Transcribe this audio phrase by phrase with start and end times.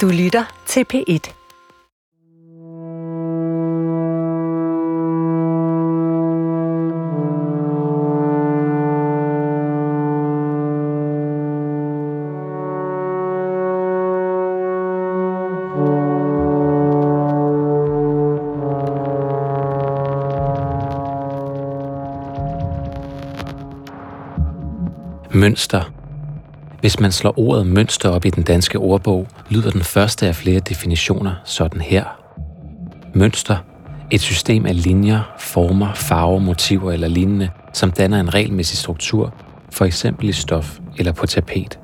[0.00, 1.30] Du lytter til P1.
[25.34, 26.03] Mønster.
[26.84, 30.60] Hvis man slår ordet mønster op i den danske ordbog, lyder den første af flere
[30.60, 32.04] definitioner sådan her.
[33.14, 33.56] Mønster.
[34.10, 39.34] Et system af linjer, former, farver, motiver eller lignende, som danner en regelmæssig struktur,
[39.72, 41.78] for eksempel i stof eller på tapet.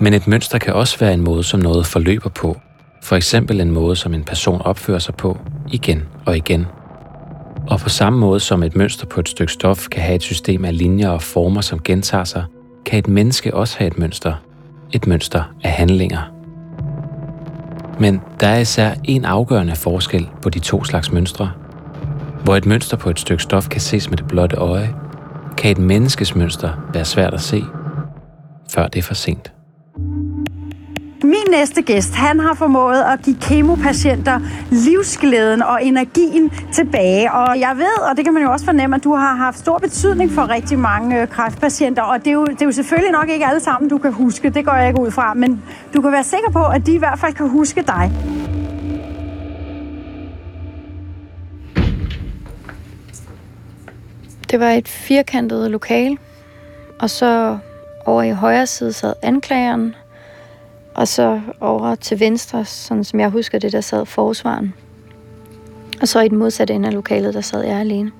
[0.00, 2.60] Men et mønster kan også være en måde, som noget forløber på,
[3.02, 5.38] for eksempel en måde, som en person opfører sig på,
[5.72, 6.66] igen og igen.
[7.68, 10.64] Og på samme måde som et mønster på et stykke stof kan have et system
[10.64, 12.44] af linjer og former, som gentager sig,
[12.88, 14.34] kan et menneske også have et mønster.
[14.92, 16.32] Et mønster af handlinger.
[18.00, 21.52] Men der er især en afgørende forskel på de to slags mønstre.
[22.44, 24.94] Hvor et mønster på et stykke stof kan ses med det blotte øje,
[25.56, 27.64] kan et menneskes mønster være svært at se,
[28.70, 29.52] før det er for sent.
[31.48, 37.32] Min næste gæst, han har formået at give kemopatienter livsglæden og energien tilbage.
[37.32, 39.78] Og jeg ved, og det kan man jo også fornemme, at du har haft stor
[39.78, 42.02] betydning for rigtig mange øh, kræftpatienter.
[42.02, 44.50] Og det er, jo, det er jo selvfølgelig nok ikke alle sammen, du kan huske.
[44.50, 45.34] Det går jeg ikke ud fra.
[45.34, 45.62] Men
[45.94, 48.12] du kan være sikker på, at de i hvert fald kan huske dig.
[54.50, 56.18] Det var et firkantet lokal,
[57.00, 57.58] og så
[58.06, 59.94] over i højre side sad anklageren,
[60.98, 64.74] og så over til venstre, sådan som jeg husker det, der sad forsvaren.
[66.00, 68.10] Og så i den modsatte ende af lokalet, der sad jeg alene.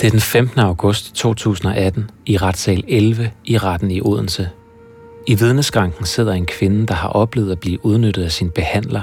[0.00, 0.60] Det er den 15.
[0.60, 4.48] august 2018 i retssal 11 i retten i Odense.
[5.26, 9.02] I vidneskranken sidder en kvinde, der har oplevet at blive udnyttet af sin behandler,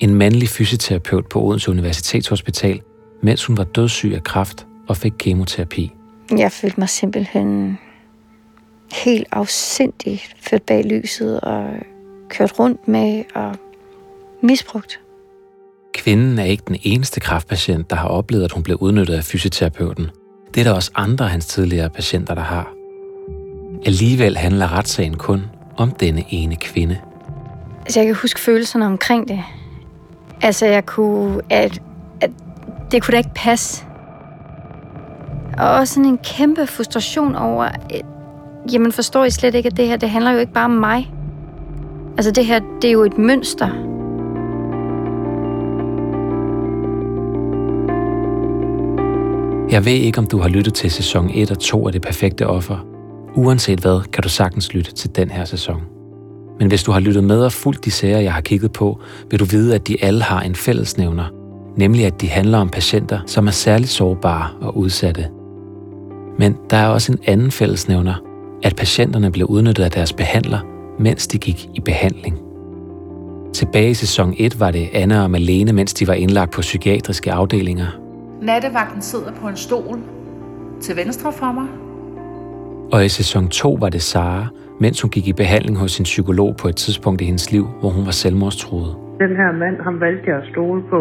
[0.00, 2.80] en mandlig fysioterapeut på Odense Universitetshospital,
[3.22, 5.92] mens hun var dødssyg af kræft og fik kemoterapi.
[6.38, 7.78] Jeg følte mig simpelthen
[8.92, 11.70] helt afsindigt ført bag lyset og
[12.28, 13.56] kørt rundt med og
[14.40, 15.00] misbrugt.
[15.94, 20.10] Kvinden er ikke den eneste kræftpatient, der har oplevet, at hun blev udnyttet af fysioterapeuten.
[20.54, 22.72] Det er der også andre af hans tidligere patienter, der har.
[23.86, 25.42] Alligevel handler retssagen kun
[25.76, 27.00] om denne ene kvinde.
[27.80, 29.40] Altså, jeg kan huske følelserne omkring det.
[30.42, 31.40] Altså, jeg kunne...
[31.50, 31.82] At,
[32.20, 32.30] at
[32.90, 33.84] det kunne da ikke passe.
[35.58, 38.06] Og også sådan en kæmpe frustration over, at,
[38.72, 41.12] jamen forstår I slet ikke, at det her, det handler jo ikke bare om mig.
[42.16, 43.68] Altså det her, det er jo et mønster.
[49.70, 52.46] Jeg ved ikke, om du har lyttet til sæson 1 og 2 af Det Perfekte
[52.46, 52.86] Offer.
[53.34, 55.82] Uanset hvad, kan du sagtens lytte til den her sæson.
[56.58, 59.00] Men hvis du har lyttet med og fulgt de sager, jeg har kigget på,
[59.30, 61.24] vil du vide, at de alle har en fællesnævner,
[61.76, 65.26] nemlig at de handler om patienter, som er særligt sårbare og udsatte.
[66.38, 68.14] Men der er også en anden fællesnævner,
[68.62, 70.58] at patienterne blev udnyttet af deres behandler,
[70.98, 72.38] mens de gik i behandling.
[73.54, 77.32] Tilbage i sæson 1 var det Anna og Malene, mens de var indlagt på psykiatriske
[77.32, 77.86] afdelinger.
[78.42, 79.98] Nattevagten sidder på en stol
[80.80, 81.66] til venstre for mig.
[82.92, 84.46] Og i sæson 2 var det Sara,
[84.80, 87.90] mens hun gik i behandling hos sin psykolog på et tidspunkt i hendes liv, hvor
[87.90, 88.96] hun var selvmordstruet.
[89.20, 91.00] Den her mand, han valgte jeg at stole på,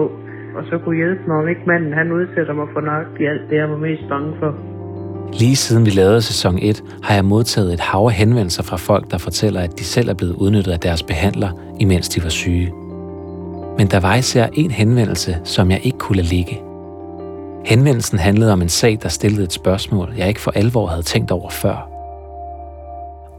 [0.58, 3.56] og så kunne hjælpe mig, om ikke manden han udsætter mig for nøjagtigt alt det,
[3.56, 4.71] jeg var mest bange for.
[5.34, 9.12] Lige siden vi lavede sæson 1, har jeg modtaget et hav af henvendelser fra folk,
[9.12, 11.50] der fortæller, at de selv er blevet udnyttet af deres behandler,
[11.80, 12.74] imens de var syge.
[13.78, 16.59] Men der var især en henvendelse, som jeg ikke kunne lade ligge.
[17.66, 21.31] Henvendelsen handlede om en sag, der stillede et spørgsmål, jeg ikke for alvor havde tænkt
[21.31, 21.88] over før.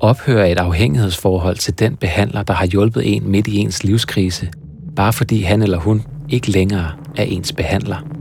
[0.01, 4.49] Ophører et afhængighedsforhold til den behandler, der har hjulpet en midt i ens livskrise,
[4.97, 8.12] bare fordi han eller hun ikke længere er ens behandler?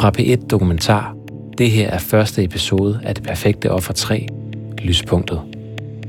[0.00, 1.14] Fra P1 Dokumentar.
[1.58, 4.26] Det her er første episode af Det Perfekte Offer 3,
[4.78, 5.42] Lyspunktet.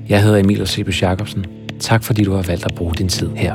[0.09, 1.45] Jeg hedder Emil Osebus Jacobsen.
[1.79, 3.53] Tak fordi du har valgt at bruge din tid her.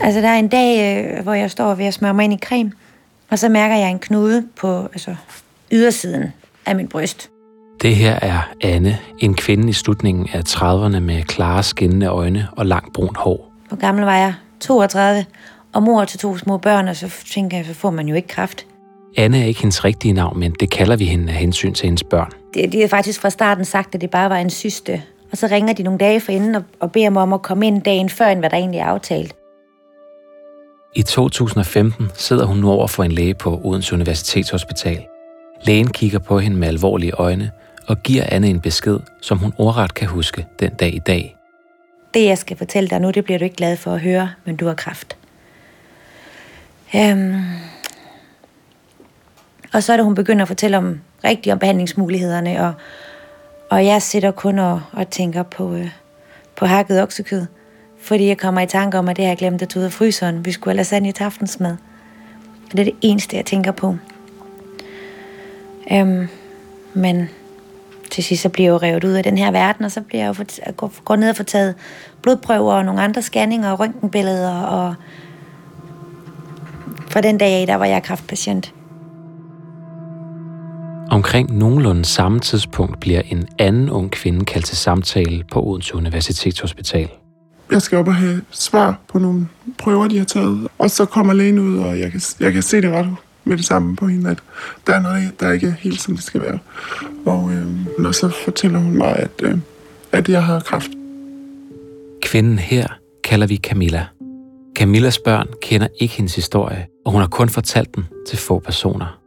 [0.00, 2.38] Altså, der er en dag, øh, hvor jeg står ved at smøre mig ind i
[2.44, 2.72] creme,
[3.30, 5.14] og så mærker jeg en knude på altså,
[5.72, 6.32] ydersiden
[6.66, 7.30] af min bryst.
[7.82, 12.66] Det her er Anne, en kvinde i slutningen af 30'erne med klare skinnende øjne og
[12.66, 13.52] langt brunt hår.
[13.68, 14.34] Hvor gammel var jeg?
[14.60, 15.26] 32,
[15.72, 18.28] og mor til to små børn, og så tænker jeg, så får man jo ikke
[18.28, 18.66] kraft.
[19.16, 22.04] Anne er ikke hendes rigtige navn, men det kalder vi hende af hensyn til hendes
[22.04, 22.32] børn.
[22.54, 25.02] De, de har faktisk fra starten sagt, at det bare var en syste.
[25.32, 27.82] Og så ringer de nogle dage forinden og, og beder mig om at komme ind
[27.82, 29.34] dagen før, end hvad der egentlig er aftalt.
[30.94, 35.04] I 2015 sidder hun nu over for en læge på Odense Universitetshospital.
[35.66, 37.50] Lægen kigger på hende med alvorlige øjne
[37.88, 41.37] og giver Anne en besked, som hun ordret kan huske den dag i dag.
[42.14, 44.56] Det, jeg skal fortælle dig nu, det bliver du ikke glad for at høre, men
[44.56, 45.16] du har kræft.
[46.96, 47.42] Øhm.
[49.72, 52.72] Og så er det, hun begynder at fortælle om rigtige om behandlingsmulighederne, og,
[53.70, 55.90] og jeg sidder kun og, og tænker på, øh,
[56.56, 57.46] på hakket oksekød,
[58.00, 59.92] fordi jeg kommer i tanke om, at det har jeg glemt at tage ud af
[59.92, 60.44] fryseren.
[60.44, 61.76] Vi skulle have lasagne til aftensmad.
[62.66, 63.96] Og det er det eneste, jeg tænker på.
[65.92, 66.28] Øhm,
[66.94, 67.28] men
[68.10, 70.22] til sidst så bliver jeg jo revet ud af den her verden, og så bliver
[70.22, 71.74] jeg jo for, går, går ned og får taget
[72.22, 74.94] blodprøver og nogle andre scanninger og røntgenbilleder, og
[77.10, 78.74] fra den dag af, der var jeg kraftpatient.
[81.10, 87.08] Omkring nogenlunde samme tidspunkt bliver en anden ung kvinde kaldt til samtale på Odense Universitetshospital.
[87.70, 90.68] Jeg skal op og have svar på nogle prøver, de har taget.
[90.78, 93.16] Og så kommer lægen ud, og jeg kan, jeg kan se det ret
[93.48, 94.38] med det samme på hende, at
[94.86, 96.58] der er noget, der ikke er helt, som det skal være.
[97.26, 99.58] Og, øh, og så fortæller hun mig, at, øh,
[100.12, 100.90] at jeg har kræft.
[102.22, 102.86] Kvinden her
[103.24, 104.06] kalder vi Camilla.
[104.78, 109.18] Camillas børn kender ikke hendes historie, og hun har kun fortalt den til få personer.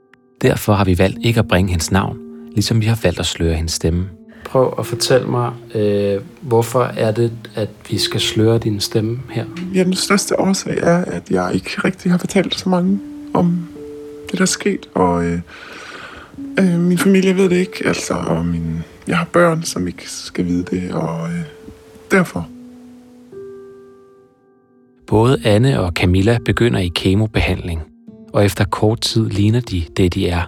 [0.41, 2.17] Derfor har vi valgt ikke at bringe hendes navn,
[2.51, 4.09] ligesom vi har valgt at sløre hendes stemme.
[4.45, 9.45] Prøv at fortælle mig, øh, hvorfor er det, at vi skal sløre din stemme her?
[9.75, 12.99] Ja, den største årsag er, at jeg ikke rigtig har fortalt så mange
[13.33, 13.67] om
[14.31, 15.39] det, der er sket, og øh,
[16.59, 20.45] øh, min familie ved det ikke, altså, og min, jeg har børn, som ikke skal
[20.45, 21.39] vide det, og øh,
[22.11, 22.47] derfor.
[25.07, 27.81] Både Anne og Camilla begynder i kemobehandling,
[28.33, 30.41] og efter kort tid ligner de det, de er.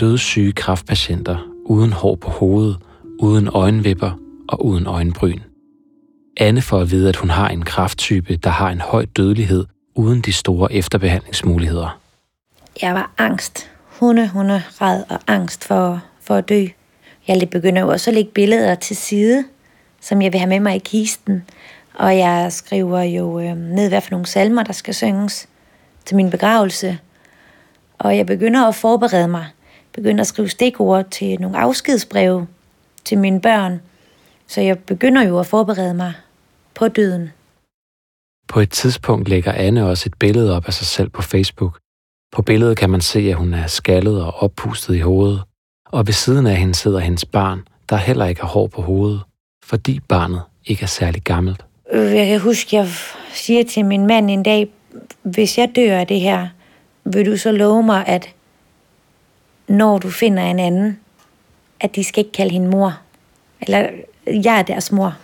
[0.00, 2.76] Dødssyge kraftpatienter, uden hår på hovedet,
[3.18, 4.18] uden øjenvipper
[4.48, 5.40] og uden øjenbryn.
[6.36, 9.64] Anne får at vide, at hun har en krafttype, der har en høj dødelighed,
[9.94, 12.01] uden de store efterbehandlingsmuligheder.
[12.82, 13.70] Jeg var angst.
[13.86, 16.66] Hunde, hunde, red og angst for, for at dø.
[17.28, 19.44] Jeg begynder jo også at lægge billeder til side,
[20.00, 21.44] som jeg vil have med mig i kisten.
[21.94, 25.48] Og jeg skriver jo øh, ned, hvad for nogle salmer, der skal synges
[26.04, 26.98] til min begravelse.
[27.98, 29.46] Og jeg begynder at forberede mig.
[29.92, 32.46] Begynder at skrive stikord til nogle afskedsbreve
[33.04, 33.80] til mine børn.
[34.46, 36.12] Så jeg begynder jo at forberede mig
[36.74, 37.30] på døden.
[38.48, 41.81] På et tidspunkt lægger Anne også et billede op af sig selv på Facebook.
[42.32, 45.42] På billedet kan man se, at hun er skaldet og oppustet i hovedet,
[45.84, 49.20] og ved siden af hende sidder hendes barn, der heller ikke har hår på hovedet,
[49.64, 51.64] fordi barnet ikke er særlig gammelt.
[51.92, 52.88] Øh, jeg kan huske, jeg
[53.32, 54.68] siger til min mand en dag,
[55.22, 56.48] hvis jeg dør af det her,
[57.04, 58.34] vil du så love mig, at
[59.68, 60.98] når du finder en anden,
[61.80, 62.98] at de skal ikke kalde hende mor.
[63.60, 63.88] Eller
[64.26, 65.14] jeg er deres mor.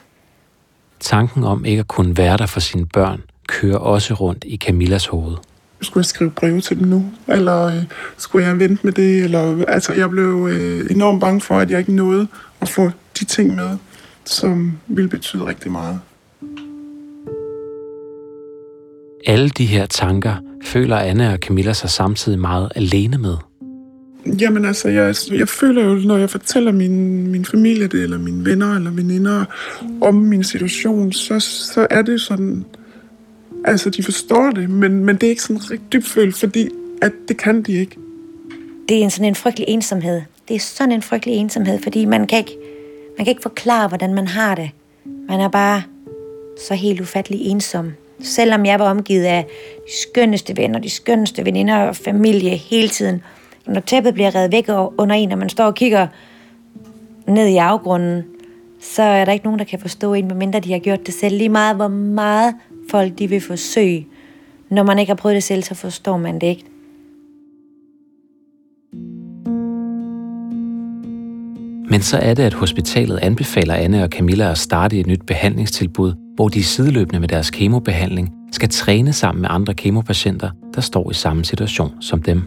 [1.00, 5.06] Tanken om ikke at kunne være der for sine børn, kører også rundt i Camillas
[5.06, 5.36] hoved.
[5.82, 7.04] Skulle jeg skrive breve til dem nu?
[7.28, 7.82] Eller øh,
[8.16, 9.24] skulle jeg vente med det?
[9.24, 12.26] Eller, altså, jeg blev øh, enormt bange for, at jeg ikke nåede
[12.60, 12.90] at få
[13.20, 13.76] de ting med,
[14.24, 16.00] som ville betyde rigtig meget.
[19.26, 20.34] Alle de her tanker
[20.64, 23.36] føler Anne og Camilla sig samtidig meget alene med.
[24.40, 28.44] Jamen altså, jeg, jeg føler jo, når jeg fortæller min, min familie det, eller mine
[28.44, 29.44] venner eller veninder
[30.00, 32.64] om min situation, så, så er det sådan,
[33.68, 36.68] altså de forstår det, men, men det er ikke sådan rigtig dybt følt, fordi
[37.02, 37.96] at det kan de ikke.
[38.88, 40.22] Det er en sådan en frygtelig ensomhed.
[40.48, 42.56] Det er sådan en frygtelig ensomhed, fordi man kan ikke,
[43.18, 44.70] man kan ikke forklare, hvordan man har det.
[45.28, 45.82] Man er bare
[46.68, 47.92] så helt ufattelig ensom.
[48.20, 49.46] Selvom jeg var omgivet af
[49.76, 53.22] de skønneste venner, de skønneste veninder og familie hele tiden.
[53.66, 56.06] Når tæppet bliver reddet væk under en, og man står og kigger
[57.26, 58.24] ned i afgrunden,
[58.80, 61.36] så er der ikke nogen, der kan forstå en, medmindre de har gjort det selv.
[61.36, 62.54] Lige meget, hvor meget
[62.90, 64.06] folk de vil forsøge.
[64.70, 66.64] Når man ikke har prøvet det selv, så forstår man det ikke.
[71.90, 76.12] Men så er det, at hospitalet anbefaler Anne og Camilla at starte et nyt behandlingstilbud,
[76.34, 81.14] hvor de sideløbende med deres kemobehandling skal træne sammen med andre kemopatienter, der står i
[81.14, 82.42] samme situation som dem.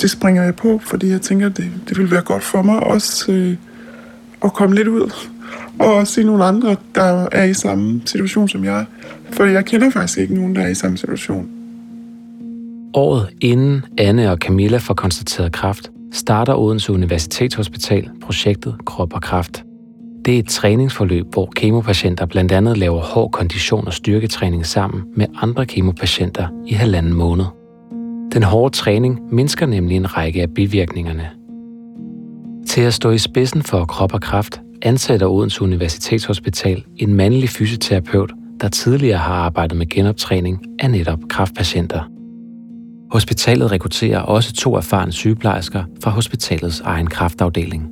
[0.00, 3.32] Det springer jeg på, fordi jeg tænker, det, det vil være godt for mig også
[3.32, 3.56] øh,
[4.44, 5.10] at komme lidt ud
[5.78, 8.86] og se nogle andre, der er i samme situation som jeg.
[9.34, 11.50] For jeg kender faktisk ikke nogen, der er i samme situation.
[12.94, 19.64] Året inden Anne og Camilla får konstateret kræft, starter Odense Universitetshospital projektet Krop og Kraft.
[20.24, 25.26] Det er et træningsforløb, hvor kemopatienter blandt andet laver hård kondition og styrketræning sammen med
[25.42, 27.44] andre kemopatienter i halvanden måned.
[28.32, 31.30] Den hårde træning mindsker nemlig en række af bivirkningerne.
[32.66, 38.32] Til at stå i spidsen for Krop og Kraft ansætter Odense Universitetshospital en mandlig fysioterapeut,
[38.60, 42.10] der tidligere har arbejdet med genoptræning af netop kraftpatienter.
[43.10, 47.90] Hospitalet rekrutterer også to erfarne sygeplejersker fra hospitalets egen kraftafdeling.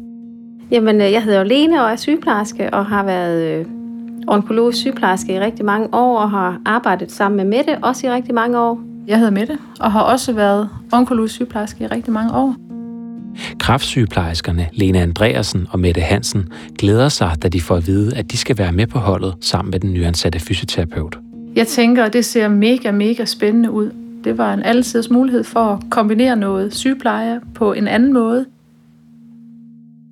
[0.70, 3.66] Jamen, øh, jeg hedder Lene og er sygeplejerske og har været øh,
[4.26, 8.34] onkologisk sygeplejerske i rigtig mange år og har arbejdet sammen med Mette også i rigtig
[8.34, 8.80] mange år.
[9.06, 12.71] Jeg hedder Mette og har også været onkologisk sygeplejerske i rigtig mange år.
[13.58, 16.48] Kraftsygeplejerskerne Lena Andreasen og Mette Hansen
[16.78, 19.70] glæder sig, da de får at vide, at de skal være med på holdet sammen
[19.70, 21.18] med den nyansatte fysioterapeut.
[21.56, 23.90] Jeg tænker, at det ser mega, mega spændende ud.
[24.24, 28.46] Det var en altid mulighed for at kombinere noget sygepleje på en anden måde.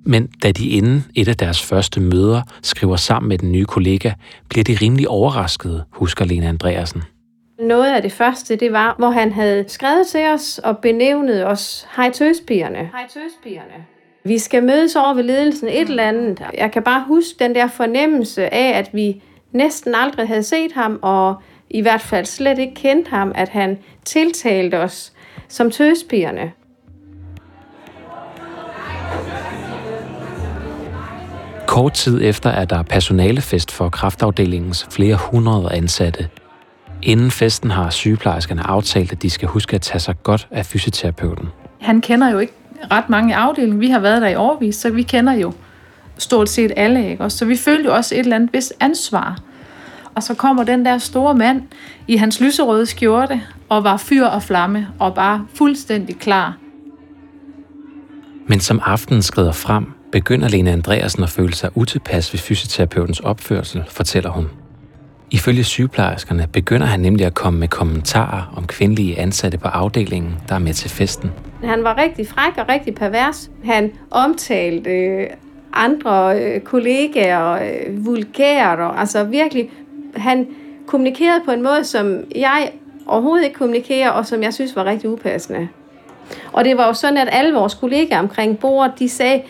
[0.05, 4.11] Men da de inden et af deres første møder skriver sammen med den nye kollega,
[4.49, 7.01] bliver de rimelig overraskede, husker Lena Andreasen.
[7.61, 11.87] Noget af det første, det var, hvor han havde skrevet til os og benævnet os
[11.95, 12.77] hej tøspigerne.
[12.77, 13.85] Hej tøspigerne.
[14.23, 16.41] Vi skal mødes over ved ledelsen et eller andet.
[16.57, 20.99] Jeg kan bare huske den der fornemmelse af, at vi næsten aldrig havde set ham,
[21.01, 21.35] og
[21.69, 25.13] i hvert fald slet ikke kendte ham, at han tiltalte os
[25.47, 26.51] som tøspigerne.
[31.67, 36.29] Kort tid efter er der personalefest for kraftafdelingens flere hundrede ansatte.
[37.03, 41.49] Inden festen har sygeplejerskerne aftalt, at de skal huske at tage sig godt af fysioterapeuten.
[41.81, 42.53] Han kender jo ikke
[42.91, 43.77] ret mange afdelinger.
[43.77, 45.53] Vi har været der i årvis, så vi kender jo
[46.17, 47.09] stort set alle.
[47.09, 47.29] Ikke?
[47.29, 49.37] Så vi følte jo også et eller andet vist ansvar.
[50.15, 51.61] Og så kommer den der store mand
[52.07, 56.57] i hans lyserøde skjorte og var fyr og flamme og bare fuldstændig klar.
[58.47, 63.83] Men som aftenen skrider frem, begynder Lena Andreasen at føle sig utilpas ved fysioterapeutens opførsel,
[63.89, 64.47] fortæller hun.
[65.31, 70.55] Ifølge sygeplejerskerne begynder han nemlig at komme med kommentarer om kvindelige ansatte på afdelingen, der
[70.55, 71.31] er med til festen.
[71.63, 73.51] Han var rigtig fræk og rigtig pervers.
[73.65, 75.27] Han omtalte øh,
[75.73, 79.69] andre øh, kollegaer øh, vulgært, og altså virkelig,
[80.15, 80.47] han
[80.87, 82.71] kommunikerede på en måde, som jeg
[83.07, 85.67] overhovedet ikke kommunikerer, og som jeg synes var rigtig upassende.
[86.53, 89.41] Og det var jo sådan, at alle vores kollegaer omkring bordet, de sagde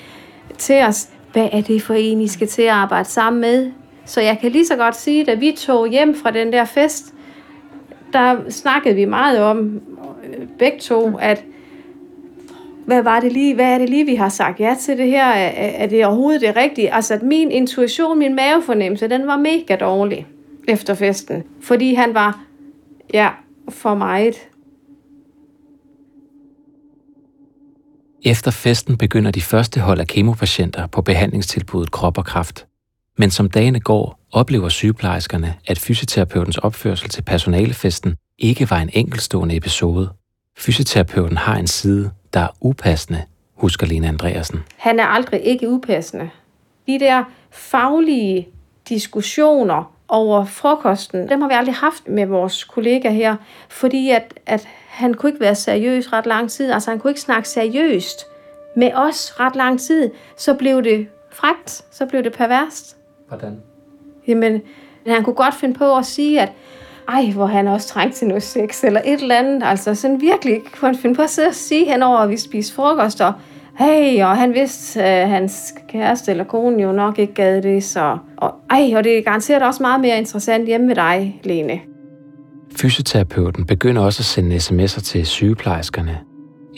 [0.58, 3.72] til os, hvad er det for en, I skal til at arbejde sammen med?
[4.12, 7.14] Så jeg kan lige så godt sige, at vi tog hjem fra den der fest,
[8.14, 9.82] der snakkede vi meget om,
[10.24, 11.44] øh, begge to, at
[12.86, 15.26] hvad var det lige, hvad er det lige, vi har sagt ja til det her?
[15.26, 16.94] Er, er det overhovedet det rigtige?
[16.94, 20.28] Altså, at min intuition, min mavefornemmelse, den var mega dårlig
[20.68, 21.44] efter festen.
[21.62, 22.44] Fordi han var,
[23.14, 23.30] ja,
[23.70, 24.36] for meget.
[28.24, 32.71] Efter festen begynder de første hold af kemopatienter på behandlingstilbuddet Krop og Kraft.
[33.18, 39.56] Men som dagene går, oplever sygeplejerskerne, at fysioterapeutens opførsel til personalefesten ikke var en enkeltstående
[39.56, 40.10] episode.
[40.58, 43.24] Fysioterapeuten har en side, der er upassende,
[43.56, 44.60] husker Lena Andreasen.
[44.78, 46.30] Han er aldrig ikke upassende.
[46.88, 48.48] De der faglige
[48.90, 53.36] diskussioner over frokosten, dem har vi aldrig haft med vores kollega her,
[53.70, 56.72] fordi at, at han kunne ikke være seriøs ret lang tid.
[56.72, 58.26] Altså han kunne ikke snakke seriøst
[58.76, 60.12] med os ret lang tid.
[60.38, 62.98] Så blev det frægt, så blev det perverst.
[63.32, 63.58] Hvordan?
[64.28, 64.62] Jamen,
[65.08, 66.52] han kunne godt finde på at sige, at
[67.08, 69.64] ej, hvor han også trængt til noget sex, eller et eller andet.
[69.64, 72.76] Altså sådan virkelig kunne han finde på at sidde og sige henover, at vi spiser
[72.76, 73.34] frokost, og
[73.80, 78.18] hey, og han vidste, at hans kæreste eller kone jo nok ikke gad det, så...
[78.38, 81.80] Og, ej, og det er garanteret også meget mere interessant hjemme med dig, Lene.
[82.76, 86.18] Fysioterapeuten begynder også at sende sms'er til sygeplejerskerne.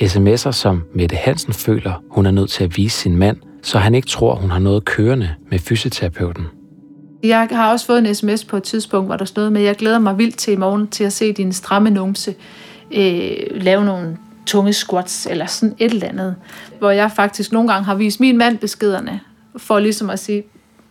[0.01, 3.95] SMS'er, som Mette Hansen føler, hun er nødt til at vise sin mand, så han
[3.95, 6.45] ikke tror, hun har noget kørende med fysioterapeuten.
[7.23, 9.99] Jeg har også fået en sms på et tidspunkt, hvor der stod med, jeg glæder
[9.99, 12.35] mig vildt til i morgen til at se din stramme numse
[12.91, 16.35] øh, lave nogle tunge squats eller sådan et eller andet.
[16.79, 19.19] Hvor jeg faktisk nogle gange har vist min mand beskederne,
[19.57, 20.43] for ligesom at sige,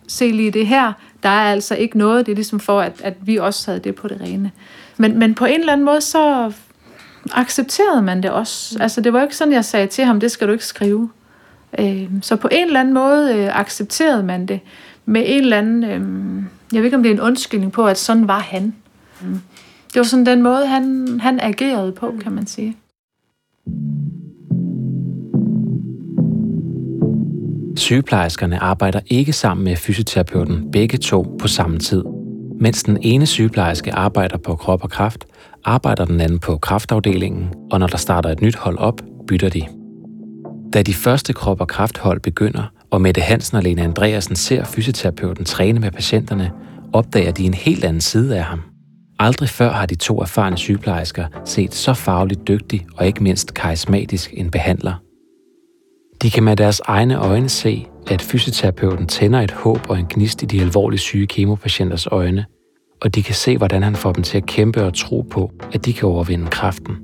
[0.07, 3.13] se lige det her, der er altså ikke noget, det er ligesom for, at, at
[3.21, 4.51] vi også havde det på det rene.
[4.97, 6.51] Men, men på en eller anden måde, så
[7.31, 8.77] accepterede man det også.
[8.79, 11.09] Altså det var jo ikke sådan, jeg sagde til ham, det skal du ikke skrive.
[11.79, 14.59] Øh, så på en eller anden måde øh, accepterede man det
[15.05, 17.97] med en eller anden, øh, jeg ved ikke om det er en undskyldning på, at
[17.97, 18.75] sådan var han.
[19.21, 19.41] Mm.
[19.87, 22.77] Det var sådan den måde, han, han agerede på, kan man sige.
[27.77, 32.03] Sygeplejerskerne arbejder ikke sammen med fysioterapeuten begge to på samme tid.
[32.59, 35.25] Mens den ene sygeplejerske arbejder på krop og kraft,
[35.63, 39.82] arbejder den anden på kraftafdelingen, og når der starter et nyt hold op, bytter de.
[40.73, 45.45] Da de første krop- og krafthold begynder, og Mette Hansen og Lene Andreasen ser fysioterapeuten
[45.45, 46.51] træne med patienterne,
[46.93, 48.61] opdager de en helt anden side af ham.
[49.19, 54.33] Aldrig før har de to erfarne sygeplejersker set så fagligt dygtig og ikke mindst karismatisk
[54.33, 54.93] en behandler.
[56.21, 60.43] De kan med deres egne øjne se, at fysioterapeuten tænder et håb og en gnist
[60.43, 62.45] i de alvorligt syge kemopatienters øjne,
[63.01, 65.85] og de kan se, hvordan han får dem til at kæmpe og tro på, at
[65.85, 66.97] de kan overvinde kræften.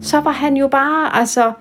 [0.00, 1.52] så var han jo bare, altså,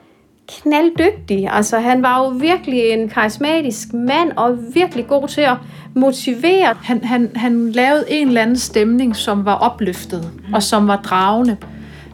[0.47, 1.49] knalddygtig.
[1.51, 5.57] Altså, han var jo virkelig en karismatisk mand, og virkelig god til at
[5.95, 6.75] motivere.
[6.83, 11.57] Han, han, han lavede en eller anden stemning, som var opløftet, og som var dragende.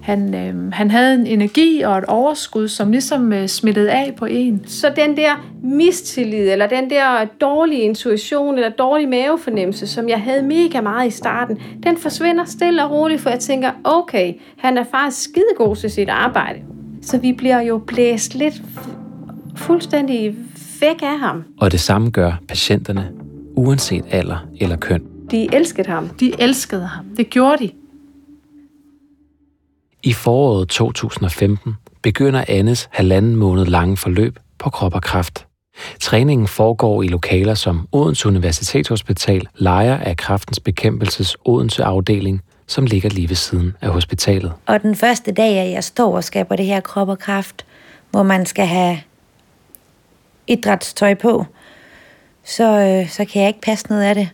[0.01, 4.25] Han, øh, han havde en energi og et overskud, som ligesom øh, smittede af på
[4.25, 4.63] en.
[4.67, 10.43] Så den der mistillid, eller den der dårlige intuition, eller dårlige mavefornemmelse, som jeg havde
[10.43, 14.83] mega meget i starten, den forsvinder stille og roligt, for jeg tænker, okay, han er
[14.83, 16.59] faktisk skidegod til sit arbejde.
[17.01, 18.62] Så vi bliver jo blæst lidt
[19.56, 20.36] fuldstændig
[20.82, 21.44] væk af ham.
[21.60, 23.12] Og det samme gør patienterne,
[23.56, 25.03] uanset alder eller køn.
[25.32, 26.10] De elskede ham.
[26.10, 27.06] De elskede ham.
[27.18, 27.72] Det gjorde de.
[30.03, 35.46] I foråret 2015 begynder Annes halvanden måned lange forløb på krop og kraft.
[36.00, 43.09] Træningen foregår i lokaler, som Odense Universitetshospital lejer af kraftens bekæmpelses Odense afdeling, som ligger
[43.09, 44.53] lige ved siden af hospitalet.
[44.65, 47.65] Og den første dag, at jeg står og skaber det her krop og kraft,
[48.11, 48.99] hvor man skal have
[50.47, 51.45] idrætstøj på,
[52.43, 54.29] så, øh, så kan jeg ikke passe noget af det,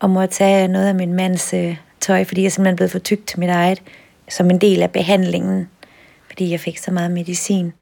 [0.00, 2.98] og må tage noget af min mands øh, tøj, fordi jeg er simpelthen blevet for
[2.98, 3.82] tyk til mit eget,
[4.28, 5.68] som en del af behandlingen,
[6.26, 7.72] fordi jeg fik så meget medicin.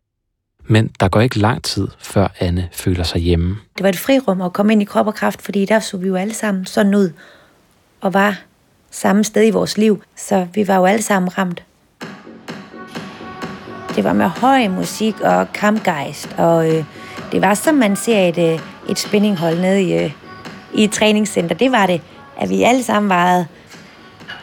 [0.65, 3.57] Men der går ikke lang tid, før Anne føler sig hjemme.
[3.77, 6.09] Det var et frirum at komme ind i krop og kraft, fordi der så vi
[6.09, 7.11] jo alle sammen sådan ud,
[8.01, 8.48] og var
[8.91, 11.63] samme sted i vores liv, så vi var jo alle sammen ramt.
[13.97, 16.85] Det var med høj musik og kampgejst, og øh,
[17.33, 20.13] det var som man ser et, øh, et spændinghold nede i, øh,
[20.75, 21.55] i et træningscenter.
[21.55, 22.01] Det var det,
[22.41, 23.45] at vi alle sammen var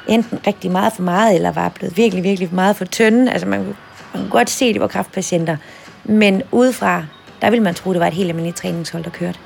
[0.08, 3.32] enten rigtig meget for meget, eller var blevet virkelig, virkelig meget for tynde.
[3.32, 3.76] Altså man, man
[4.14, 5.58] kunne godt se, at det var kraftpatienter.
[6.04, 7.04] Men udefra,
[7.42, 9.40] der ville man tro, det var et helt almindeligt træningshold, der kørte.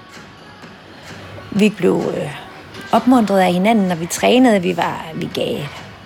[1.51, 2.48] Vi blev øh,
[2.91, 4.61] opmuntret af hinanden, når vi trænede.
[4.61, 5.57] Vi, var, vi gav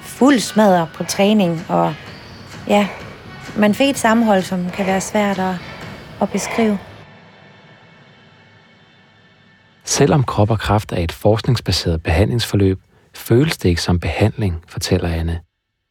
[0.01, 1.93] fuld smadre på træning, og
[2.67, 2.87] ja,
[3.57, 5.55] man fik et sammenhold, som kan være svært at,
[6.21, 6.79] at beskrive.
[9.85, 12.79] Selvom krop og kraft er et forskningsbaseret behandlingsforløb,
[13.15, 15.39] føles det ikke som behandling, fortæller Anne.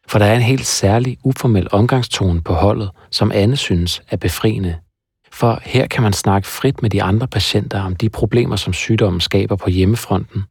[0.09, 4.77] For der er en helt særlig uformel omgangstone på holdet, som Anne synes er befriende.
[5.33, 9.21] For her kan man snakke frit med de andre patienter om de problemer, som sygdommen
[9.21, 10.45] skaber på hjemmefronten.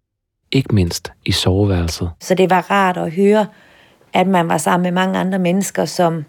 [0.51, 2.09] Ikke mindst i soveværelset.
[2.19, 3.45] Så det var rart at høre,
[4.13, 6.25] at man var sammen med mange andre mennesker, som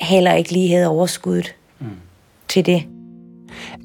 [0.00, 1.86] heller ikke lige havde overskuddet mm.
[2.48, 2.82] til det.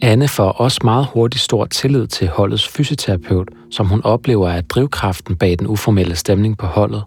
[0.01, 5.35] Anne får også meget hurtigt stor tillid til holdets fysioterapeut, som hun oplever er drivkraften
[5.35, 7.03] bag den uformelle stemning på holdet.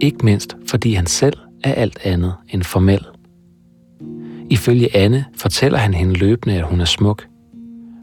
[0.00, 3.06] Ikke mindst fordi han selv er alt andet end formel.
[4.50, 7.26] Ifølge Anne fortæller han hende løbende, at hun er smuk.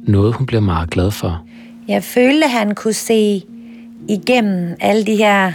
[0.08, 1.46] Noget hun bliver meget glad for.
[1.88, 3.44] Jeg følte, han kunne se
[4.08, 5.52] igennem alle de her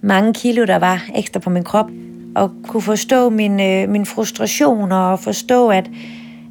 [0.00, 1.90] mange kilo, der var ekstra på min krop,
[2.34, 5.90] og kunne forstå min, øh, min frustration og forstå, at,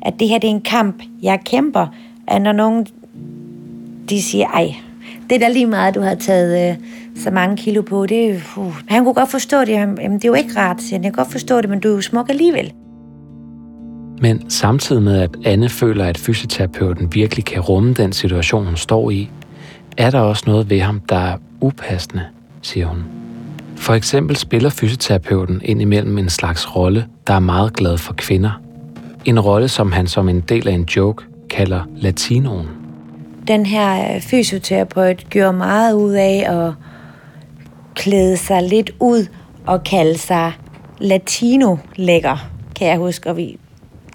[0.02, 1.88] at det her det er en kamp, jeg kæmper.
[2.28, 2.88] At når nogen
[4.10, 4.76] de siger, ej,
[5.30, 6.78] det er da lige meget, du har taget øh,
[7.24, 8.06] så mange kilo på.
[8.06, 8.76] Det, uh.
[8.88, 9.70] Han kunne godt forstå det.
[9.70, 11.04] Jamen, det er jo ikke rart, siger han.
[11.04, 12.74] Jeg kan godt forstå det, men du er jo smuk alligevel.
[14.22, 19.10] Men samtidig med, at Anne føler, at fysioterapeuten virkelig kan rumme den situation, hun står
[19.12, 19.30] i,
[19.98, 22.24] er der også noget ved ham, der er upassende,
[22.62, 23.04] siger hun.
[23.76, 28.62] For eksempel spiller fysioterapeuten indimellem en slags rolle, der er meget glad for kvinder.
[29.26, 32.68] En rolle, som han som en del af en joke kalder latinoen.
[33.48, 36.74] Den her øh, fysioterapeut gjorde meget ud af at
[37.96, 39.28] klæde sig lidt ud
[39.66, 40.52] og kalde sig
[41.00, 43.30] latino-lækker, kan jeg huske.
[43.30, 43.58] Og vi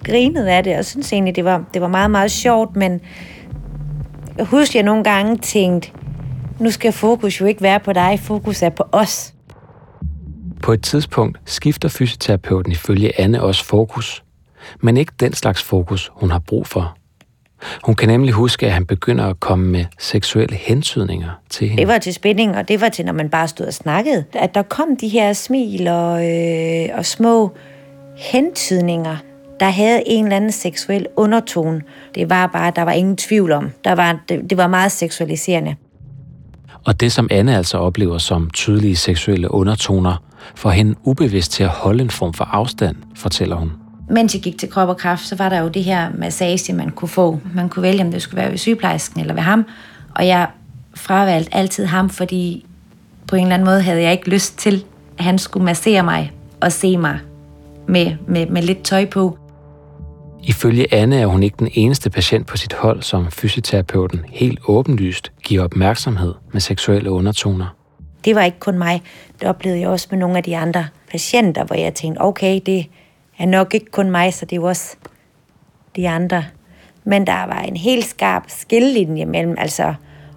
[0.04, 3.00] grinede af det, og synes egentlig, det var, det var meget, meget sjovt, men
[4.38, 5.90] jeg husker, jeg nogle gange tænkte,
[6.58, 9.34] nu skal fokus jo ikke være på dig, fokus er på os.
[10.62, 14.24] På et tidspunkt skifter fysioterapeuten ifølge Anne også fokus,
[14.80, 16.98] men ikke den slags fokus, hun har brug for.
[17.84, 21.80] Hun kan nemlig huske, at han begynder at komme med seksuelle hentydninger til hende.
[21.80, 24.24] Det var til spænding, og det var til, når man bare stod og snakkede.
[24.32, 27.56] At der kom de her smil og, øh, og små
[28.16, 29.16] hentydninger,
[29.60, 31.82] der havde en eller anden seksuel undertone.
[32.14, 33.70] Det var bare, der var ingen tvivl om.
[33.84, 35.76] Der var, det, det var meget seksualiserende.
[36.84, 40.22] Og det, som Anne altså oplever som tydelige seksuelle undertoner,
[40.54, 43.72] får hende ubevidst til at holde en form for afstand, fortæller hun.
[44.10, 46.90] Mens jeg gik til krop og kraft, så var der jo det her massage, man
[46.90, 47.38] kunne få.
[47.54, 49.66] Man kunne vælge, om det skulle være ved sygeplejersken eller ved ham.
[50.14, 50.46] Og jeg
[50.94, 52.66] fravalgte altid ham, fordi
[53.26, 54.84] på en eller anden måde havde jeg ikke lyst til,
[55.18, 57.18] at han skulle massere mig og se mig
[57.88, 59.38] med, med, med lidt tøj på.
[60.42, 65.32] Ifølge Anne er hun ikke den eneste patient på sit hold, som fysioterapeuten helt åbenlyst
[65.44, 67.66] giver opmærksomhed med seksuelle undertoner.
[68.24, 69.02] Det var ikke kun mig.
[69.40, 72.86] Det oplevede jeg også med nogle af de andre patienter, hvor jeg tænkte, okay, det
[73.38, 74.96] er nok ikke kun mig, så det er jo også
[75.96, 76.44] de andre.
[77.04, 79.94] Men der var en helt skarp skillelinje mellem, altså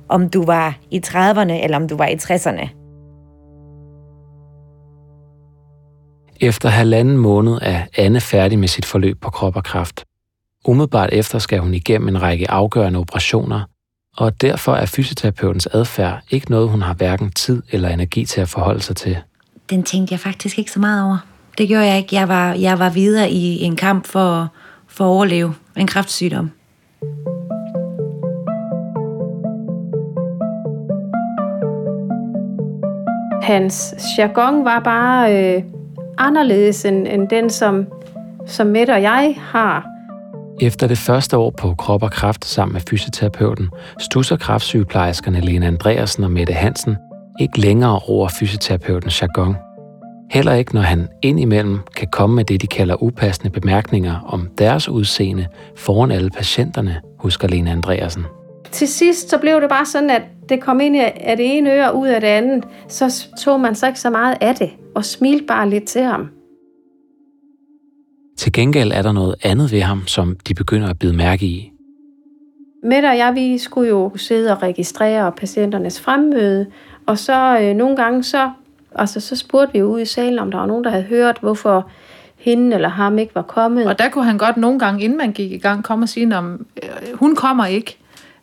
[0.09, 2.80] om du var i 30'erne eller om du var i 60'erne.
[6.43, 10.05] Efter halvanden måned er Anne færdig med sit forløb på krop og kraft.
[10.65, 13.61] Umiddelbart efter skal hun igennem en række afgørende operationer,
[14.17, 18.49] og derfor er fysioterapeutens adfærd ikke noget, hun har hverken tid eller energi til at
[18.49, 19.17] forholde sig til.
[19.69, 21.17] Den tænkte jeg faktisk ikke så meget over.
[21.57, 22.15] Det gjorde jeg ikke.
[22.15, 24.47] Jeg var, jeg var videre i en kamp for,
[24.87, 26.51] for at overleve en kræftsygdom.
[33.41, 35.63] Hans jargon var bare øh,
[36.17, 37.87] anderledes end, end den, som,
[38.47, 39.85] som Mette og jeg har.
[40.61, 43.69] Efter det første år på Krop og Kraft sammen med fysioterapeuten,
[43.99, 46.95] stusser kraftsygeplejerskerne Lena Andreasen og Mette Hansen
[47.39, 49.55] ikke længere over fysioterapeutens jargon.
[50.31, 54.89] Heller ikke, når han indimellem kan komme med det, de kalder upassende bemærkninger om deres
[54.89, 55.47] udseende
[55.77, 58.25] foran alle patienterne, husker Lena Andreasen.
[58.71, 61.91] Til sidst så blev det bare sådan, at det kom ind af det ene øre
[61.91, 62.63] og ud af det andet.
[62.87, 66.29] Så tog man så ikke så meget af det, og smilte bare lidt til ham.
[68.37, 71.71] Til gengæld er der noget andet ved ham, som de begynder at bide mærke i.
[72.83, 76.65] Mette og jeg, vi skulle jo sidde og registrere patienternes fremmøde,
[77.05, 78.49] og så øh, nogle gange så,
[78.95, 81.37] altså, så spurgte vi jo ude i salen, om der var nogen, der havde hørt,
[81.41, 81.89] hvorfor
[82.37, 83.85] hende eller ham ikke var kommet.
[83.87, 86.35] Og der kunne han godt nogle gange, inden man gik i gang, komme og sige,
[86.35, 87.97] at øh, hun kommer ikke,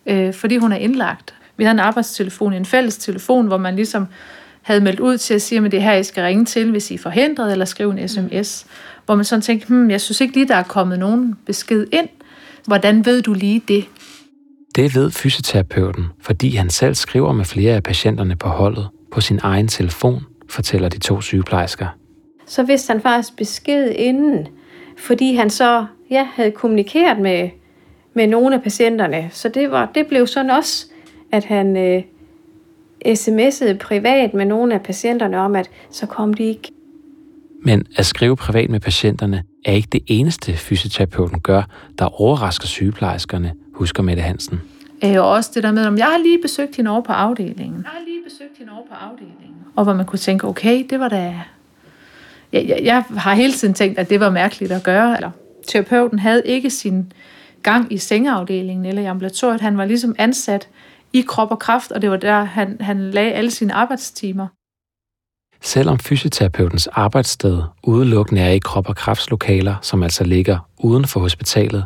[0.09, 1.35] øh, fordi hun er indlagt.
[1.57, 4.07] Vi havde en arbejdstelefon, en fælles telefon, hvor man ligesom
[4.63, 6.95] havde meldt ud til at sige, at det her, I skal ringe til, hvis I
[6.95, 8.67] er forhindret, eller skrive en sms.
[9.07, 12.09] Hvor man sådan tænkte, hmm, jeg synes ikke lige, der er kommet nogen besked ind.
[12.67, 13.85] Hvordan ved du lige det?
[14.77, 19.41] Det ved fysioterapeuten, fordi han selv skriver med flere af patienterne på holdet på sin
[19.43, 21.87] egen telefon, fortæller de to sygeplejersker.
[22.47, 24.47] Så vidste han faktisk besked inden,
[24.99, 27.51] fordi han så ja, havde kommunikeret med,
[28.19, 29.29] med nogle af patienterne.
[29.33, 30.87] Så det, var, det blev sådan også,
[31.33, 32.03] at han øh,
[33.07, 36.73] sms'ede privat med nogle af patienterne om, at så kom de ikke.
[37.63, 41.63] Men at skrive privat med patienterne er ikke det eneste fysioterapeuten gør,
[41.99, 44.61] der overrasker sygeplejerskerne, husker Mette Hansen.
[45.05, 47.83] Øh, og også det der med, om jeg har lige besøgt hende over på afdelingen.
[47.83, 49.57] Jeg har lige besøgt hende over på afdelingen.
[49.77, 51.35] Og hvor man kunne tænke, okay, det var da...
[52.53, 55.17] Jeg, jeg, jeg har hele tiden tænkt, at det var mærkeligt at gøre.
[55.17, 55.31] Eller,
[55.69, 57.13] terapeuten havde ikke sin
[57.71, 59.61] gang i sengeafdelingen eller i ambulatoriet.
[59.61, 60.69] Han var ligesom ansat
[61.13, 64.47] i krop og kraft, og det var der, han, han lagde alle sine arbejdstimer.
[65.63, 71.85] Selvom fysioterapeutens arbejdssted udelukkende er i krop og kraftslokaler, som altså ligger uden for hospitalet,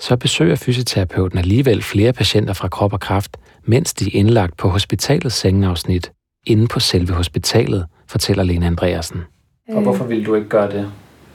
[0.00, 4.68] så besøger fysioterapeuten alligevel flere patienter fra krop og kraft, mens de er indlagt på
[4.68, 6.12] hospitalets sengeafsnit,
[6.46, 9.20] inde på selve hospitalet, fortæller Lena Andreasen.
[9.68, 10.92] Og hvorfor ville du ikke gøre det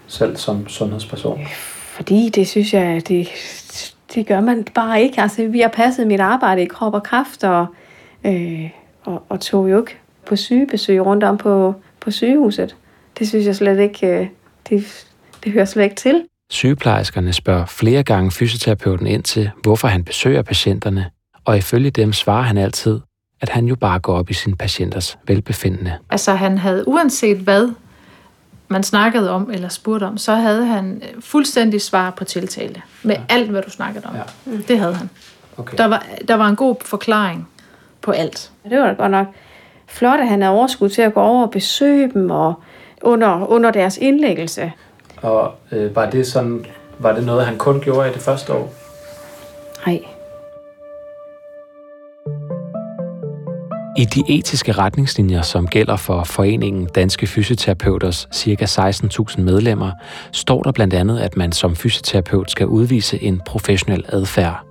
[0.07, 1.39] selv som sundhedsperson?
[1.97, 3.27] Fordi det synes jeg, det,
[4.15, 5.21] det gør man bare ikke.
[5.21, 7.65] Altså, vi har passet mit arbejde i krop og kraft, og,
[8.25, 8.69] øh,
[9.03, 12.75] og, og tog jo ikke på sygebesøg rundt om på, på sygehuset.
[13.19, 14.27] Det synes jeg slet ikke, øh,
[14.69, 15.05] det,
[15.43, 16.25] det hører slet ikke til.
[16.51, 21.05] Sygeplejerskerne spørger flere gange fysioterapeuten ind til, hvorfor han besøger patienterne,
[21.45, 22.99] og ifølge dem svarer han altid,
[23.41, 25.97] at han jo bare går op i sin patienters velbefindende.
[26.10, 27.69] Altså han havde uanset hvad
[28.67, 32.82] man snakkede om eller spurgte om, så havde han fuldstændig svar på tiltale.
[33.03, 33.21] Med ja.
[33.30, 34.15] alt, hvad du snakkede om.
[34.15, 34.58] Ja.
[34.67, 35.10] Det havde han.
[35.58, 35.77] Okay.
[35.77, 37.49] Der, var, der var en god forklaring
[38.01, 38.51] på alt.
[38.69, 39.27] Det var da godt nok
[39.88, 42.53] flot, at han havde overskud til at gå over og besøge dem og
[43.01, 44.71] under, under deres indlæggelse.
[45.21, 46.65] Og øh, var det sådan,
[46.99, 48.73] var det noget, han kun gjorde i det første år?
[49.86, 49.99] Nej.
[53.97, 58.65] I de etiske retningslinjer, som gælder for Foreningen Danske Fysioterapeuters ca.
[58.65, 59.91] 16.000 medlemmer,
[60.31, 64.65] står der blandt andet, at man som fysioterapeut skal udvise en professionel adfærd.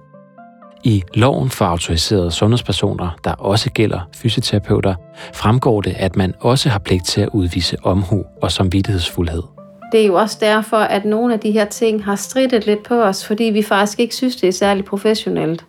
[0.84, 4.94] I loven for autoriserede sundhedspersoner, der også gælder fysioterapeuter,
[5.34, 9.42] fremgår det, at man også har pligt til at udvise omhu og samvittighedsfuldhed.
[9.92, 13.02] Det er jo også derfor, at nogle af de her ting har strittet lidt på
[13.02, 15.64] os, fordi vi faktisk ikke synes, det er særlig professionelt.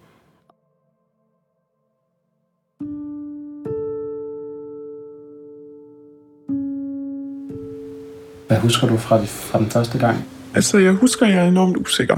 [8.48, 10.26] Hvad husker du fra, fra den første gang?
[10.56, 12.18] Altså, jeg husker, at jeg er enormt usikker.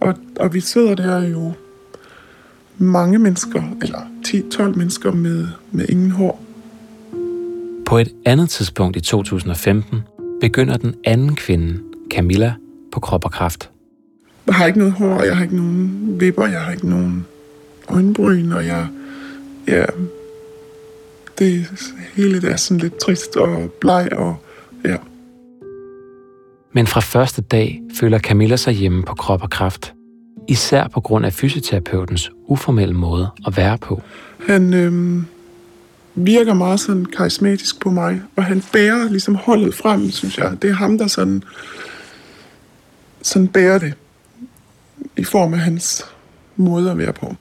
[0.00, 1.52] Og, og vi sidder der jo
[2.78, 6.44] mange mennesker, eller 10-12 mennesker med, med ingen hår.
[7.86, 10.02] På et andet tidspunkt i 2015
[10.40, 11.78] begynder den anden kvinde,
[12.10, 12.54] Camilla,
[12.92, 13.70] på krop og kraft.
[14.46, 17.26] Jeg har ikke noget hår, jeg har ikke nogen vipper, jeg har ikke nogen
[17.88, 18.86] øjenbryn, og jeg,
[19.68, 19.84] ja,
[21.38, 21.66] det
[22.14, 24.36] hele det er sådan lidt trist og bleg, og
[24.84, 24.96] ja.
[26.72, 29.94] Men fra første dag føler Camilla sig hjemme på krop og kraft.
[30.48, 34.02] Især på grund af fysioterapeutens uformelle måde at være på.
[34.46, 35.26] Han øhm,
[36.14, 40.62] virker meget sådan karismatisk på mig, og han bærer ligesom holdet frem, synes jeg.
[40.62, 41.42] Det er ham, der sådan,
[43.22, 43.94] sådan bærer det
[45.16, 46.04] i form af hans
[46.56, 47.36] måde at være på.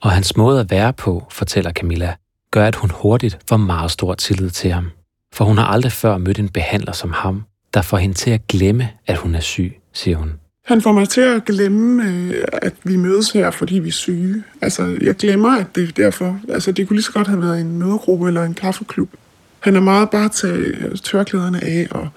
[0.00, 2.14] Og hans måde at være på, fortæller Camilla,
[2.50, 4.90] gør, at hun hurtigt får meget stor tillid til ham.
[5.34, 7.44] For hun har aldrig før mødt en behandler som ham,
[7.76, 10.32] der får hende til at glemme, at hun er syg, siger hun.
[10.64, 14.42] Han får mig til at glemme, øh, at vi mødes her, fordi vi er syge.
[14.60, 16.40] Altså, jeg glemmer, at det er derfor.
[16.48, 19.08] Altså, det kunne lige så godt have været en mødegruppe eller en kaffeklub.
[19.60, 22.08] Han er meget bare at tage tørklæderne af, og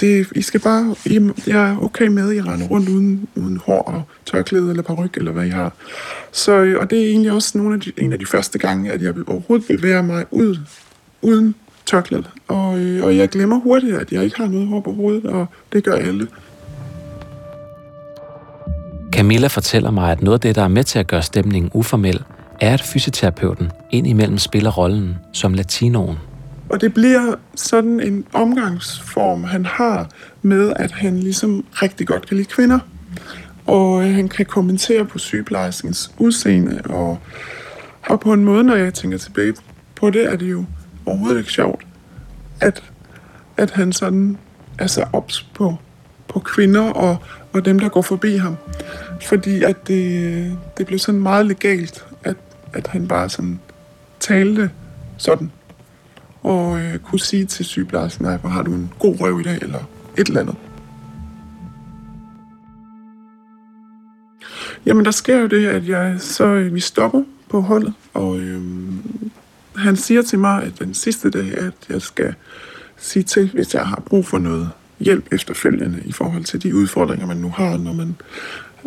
[0.00, 3.56] det, I skal bare, I, jeg er okay med, at I render rundt uden, uden
[3.56, 5.72] hår og tørklæde eller paryk, eller hvad I har.
[6.32, 9.02] Så, og det er egentlig også nogle af de, en af de første gange, at
[9.02, 10.56] jeg overhovedet bevæger mig ud
[11.22, 11.54] uden
[11.86, 12.24] tørklæde.
[12.48, 15.46] Og, øh, og jeg glemmer hurtigt, at jeg ikke har noget hår på hovedet, og
[15.72, 16.26] det gør alle.
[19.12, 22.24] Camilla fortæller mig, at noget af det, der er med til at gøre stemningen uformel,
[22.60, 26.16] er, at fysioterapeuten indimellem spiller rollen som latinoen.
[26.68, 30.08] Og det bliver sådan en omgangsform, han har
[30.42, 32.78] med, at han ligesom rigtig godt kan lide kvinder.
[33.66, 37.18] Og øh, han kan kommentere på sygeplejerskens udseende, og,
[38.08, 39.54] og på en måde, når jeg tænker tilbage
[39.94, 40.64] på det, er det jo
[41.06, 41.86] overhovedet ikke sjovt,
[42.60, 42.82] at,
[43.56, 44.38] at han sådan
[44.78, 45.76] er så ops på,
[46.28, 47.16] på kvinder og,
[47.52, 48.56] og dem, der går forbi ham.
[49.22, 52.36] Fordi at det, det blev sådan meget legalt, at,
[52.72, 53.60] at han bare sådan
[54.20, 54.70] talte
[55.16, 55.50] sådan.
[56.42, 59.58] Og øh, kunne sige til sygeplejersken, nej, hvor har du en god røv i dag,
[59.62, 59.88] eller
[60.18, 60.56] et eller andet.
[64.86, 68.62] Jamen, der sker jo det, at jeg så øh, vi stopper på holdet, og øh,
[69.78, 72.34] han siger til mig, at den sidste dag, at jeg skal
[72.96, 77.26] sige til, hvis jeg har brug for noget hjælp efterfølgende i forhold til de udfordringer,
[77.26, 78.16] man nu har, når man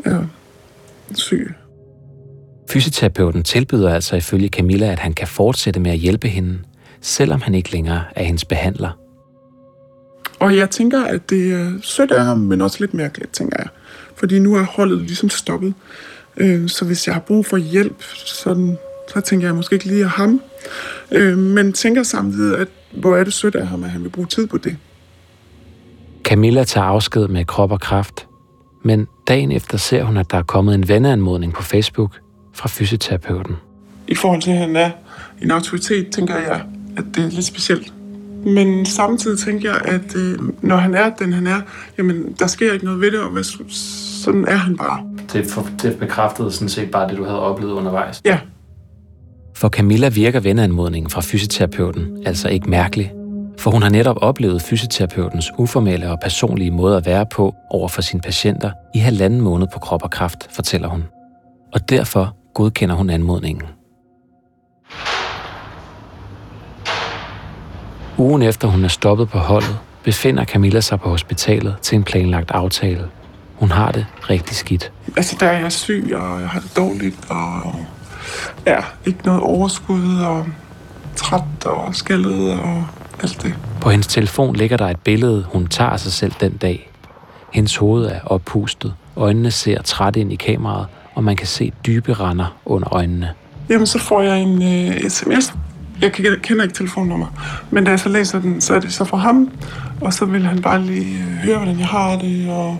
[0.06, 0.26] er
[1.14, 1.54] syg.
[2.72, 6.60] Fysioterapeuten tilbyder altså ifølge Camilla, at han kan fortsætte med at hjælpe hende,
[7.02, 9.00] selvom han ikke længere er hendes behandler.
[10.40, 13.68] Og jeg tænker, at det er sødt af ham, men også lidt mærkeligt, tænker jeg.
[14.16, 15.74] Fordi nu er holdet ligesom stoppet.
[16.38, 18.78] Øh, så hvis jeg har brug for hjælp, sådan,
[19.14, 20.42] så tænker jeg måske ikke lige af ham.
[21.12, 24.28] Øh, men tænker samtidig, at hvor er det sødt af ham, at han vil bruge
[24.28, 24.78] tid på det.
[26.24, 28.28] Camilla tager afsked med krop og kraft,
[28.84, 32.12] men dagen efter ser hun, at der er kommet en venneanmodning på Facebook
[32.54, 33.56] fra fysioterapeuten.
[34.08, 34.92] I forhold til, at han er
[35.42, 36.64] en autoritet, tænker jeg,
[36.98, 37.94] at det er lidt specielt.
[38.46, 41.62] Men samtidig tænker jeg, at øh, når han er den, han er,
[41.98, 43.44] jamen, der sker ikke noget ved det, og hvad,
[44.24, 45.04] sådan er han bare.
[45.34, 48.22] Det, for, det bekræftede sådan set bare det, du havde oplevet undervejs.
[48.26, 48.40] Ja.
[49.60, 53.12] For Camilla virker venanmodningen fra fysioterapeuten altså ikke mærkelig,
[53.58, 58.02] for hun har netop oplevet fysioterapeutens uformelle og personlige måde at være på over for
[58.02, 61.04] sine patienter i halvanden måned på krop og kraft, fortæller hun.
[61.74, 63.64] Og derfor godkender hun anmodningen.
[68.18, 72.52] Ugen efter hun er stoppet på holdet, befinder Camilla sig på hospitalet til en planlagt
[72.52, 73.10] aftale.
[73.56, 74.92] Hun har det rigtig skidt.
[75.18, 77.76] Altså, der er jeg syg, og jeg har det dårligt, og
[78.68, 80.46] ja, ikke noget overskud, og
[81.16, 82.86] træt og skaldet og
[83.24, 83.54] alt det.
[83.82, 86.92] På hendes telefon ligger der et billede, hun tager sig selv den dag.
[87.54, 92.14] Hendes hoved er oppustet, øjnene ser træt ind i kameraet, og man kan se dybe
[92.14, 93.34] render under øjnene.
[93.70, 94.62] Jamen, så får jeg en
[94.92, 95.54] øh, sms.
[96.02, 97.28] Jeg kender ikke telefonnummer,
[97.72, 99.52] men da jeg så læser den, så er det så fra ham,
[100.02, 102.78] og så vil han bare lige øh, høre, hvordan jeg har det, og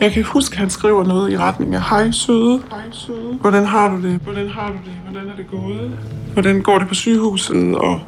[0.00, 3.64] jeg kan huske, at han skriver noget i retning af, hej søde, hej søde, hvordan
[3.64, 5.98] har du det, hvordan har du det, hvordan er det gået,
[6.32, 8.00] hvordan går det på sygehuset, og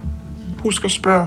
[0.63, 1.27] husk at spørge,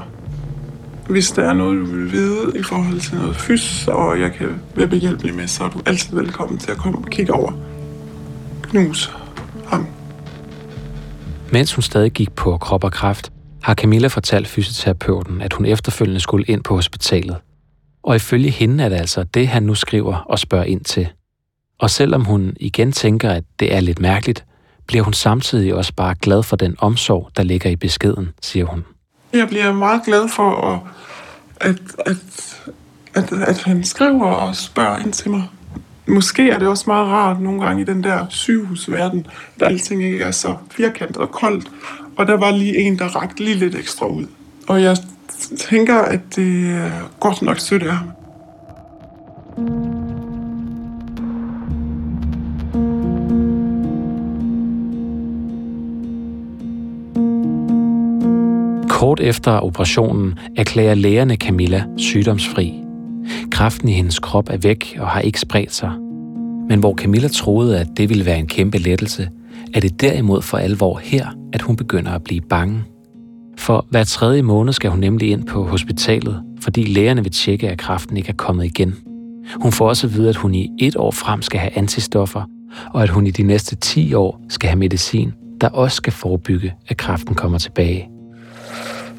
[1.09, 4.47] hvis der er noget, du vil vide i forhold til noget fys, og jeg kan
[4.75, 7.51] være behjælpelig med, så er du altid velkommen til at komme og kigge over.
[8.63, 9.15] Knus
[9.67, 9.87] ham.
[11.51, 13.31] Mens hun stadig gik på krop og kraft,
[13.63, 17.35] har Camilla fortalt fysioterapeuten, at hun efterfølgende skulle ind på hospitalet.
[18.03, 21.07] Og ifølge hende er det altså det, han nu skriver og spørger ind til.
[21.79, 24.45] Og selvom hun igen tænker, at det er lidt mærkeligt,
[24.87, 28.83] bliver hun samtidig også bare glad for den omsorg, der ligger i beskeden, siger hun.
[29.33, 30.81] Jeg bliver meget glad for,
[31.61, 32.17] at, at,
[33.15, 35.43] at, at han skriver og spørger ind til mig.
[36.07, 39.27] Måske er det også meget rart nogle gange i den der sygehusverden,
[39.59, 41.71] der alting ikke er så firkantet og koldt.
[42.17, 44.25] Og der var lige en, der rakte lige lidt ekstra ud.
[44.67, 44.97] Og jeg
[45.57, 48.11] tænker, at det er godt nok sødt af ham.
[58.89, 62.83] Kort efter operationen erklærer lægerne Camilla sygdomsfri.
[63.51, 65.91] Kraften i hendes krop er væk og har ikke spredt sig.
[66.69, 69.29] Men hvor Camilla troede, at det ville være en kæmpe lettelse,
[69.73, 72.83] er det derimod for alvor her, at hun begynder at blive bange.
[73.61, 77.77] For hver tredje måned skal hun nemlig ind på hospitalet, fordi lægerne vil tjekke, at
[77.77, 78.95] kræften ikke er kommet igen.
[79.61, 82.43] Hun får også at vide, at hun i et år frem skal have antistoffer,
[82.93, 86.73] og at hun i de næste 10 år skal have medicin, der også skal forebygge,
[86.87, 88.09] at kræften kommer tilbage.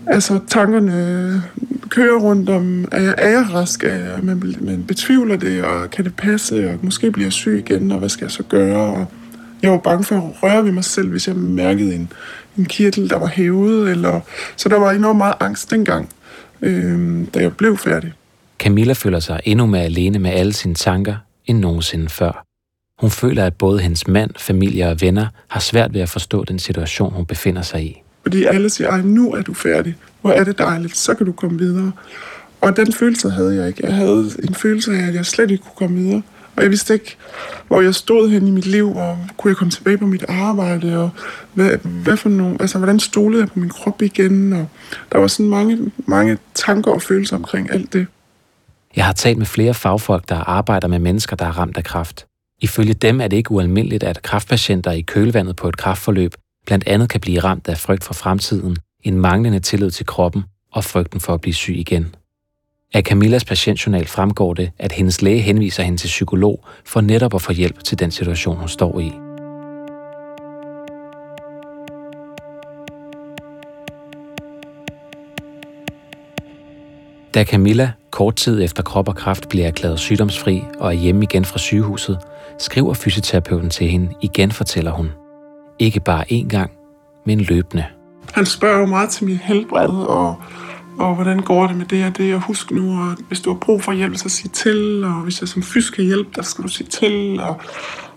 [0.06, 1.42] Altså, tankerne
[1.88, 5.90] kører rundt om, er jeg, er jeg rask, er jeg, man, man betvivler det, og
[5.90, 8.96] kan det passe, og måske bliver jeg syg igen, og hvad skal jeg så gøre?
[8.96, 9.06] Og
[9.62, 12.12] jeg var bange for at røre ved mig selv, hvis jeg mærkede en,
[12.58, 14.20] en kirtel, der var hævet, eller,
[14.56, 16.08] så der var enormt meget angst dengang,
[16.62, 18.12] øh, da jeg blev færdig.
[18.58, 21.14] Camilla føler sig endnu mere alene med alle sine tanker
[21.46, 22.44] end nogensinde før.
[23.00, 26.58] Hun føler, at både hendes mand, familie og venner har svært ved at forstå den
[26.58, 28.02] situation, hun befinder sig i.
[28.22, 29.96] Fordi alle siger, at nu er du færdig.
[30.20, 31.92] Hvor er det dejligt, så kan du komme videre.
[32.60, 33.86] Og den følelse havde jeg ikke.
[33.86, 36.22] Jeg havde en følelse af, at jeg slet ikke kunne komme videre.
[36.56, 37.16] Og jeg vidste ikke,
[37.68, 40.98] hvor jeg stod hen i mit liv, og kunne jeg komme tilbage på mit arbejde,
[40.98, 41.10] og
[41.54, 44.66] hvad, hvad for nogle, altså, hvordan stolede jeg på min krop igen, og
[45.12, 48.06] der var sådan mange, mange tanker og følelser omkring alt det.
[48.96, 52.26] Jeg har talt med flere fagfolk, der arbejder med mennesker, der er ramt af kræft.
[52.60, 56.34] Ifølge dem er det ikke ualmindeligt, at kræftpatienter i kølvandet på et kræftforløb
[56.66, 60.84] blandt andet kan blive ramt af frygt for fremtiden, en manglende tillid til kroppen og
[60.84, 62.14] frygten for at blive syg igen.
[62.94, 67.42] Af Camillas patientjournal fremgår det, at hendes læge henviser hende til psykolog for netop at
[67.42, 69.12] få hjælp til den situation, hun står i.
[77.34, 81.44] Da Camilla kort tid efter krop og kraft bliver erklæret sygdomsfri og er hjemme igen
[81.44, 82.18] fra sygehuset,
[82.58, 85.10] skriver fysioterapeuten til hende igen, fortæller hun.
[85.78, 86.70] Ikke bare én gang,
[87.26, 87.84] men løbende.
[88.32, 90.36] Han spørger jo meget til min helbred, og,
[90.98, 93.58] og hvordan går det med det og det, og husk nu, og hvis du har
[93.58, 96.64] brug for hjælp, så sig til, og hvis jeg som fysisk kan hjælpe dig, skal
[96.64, 97.60] du sige til, og,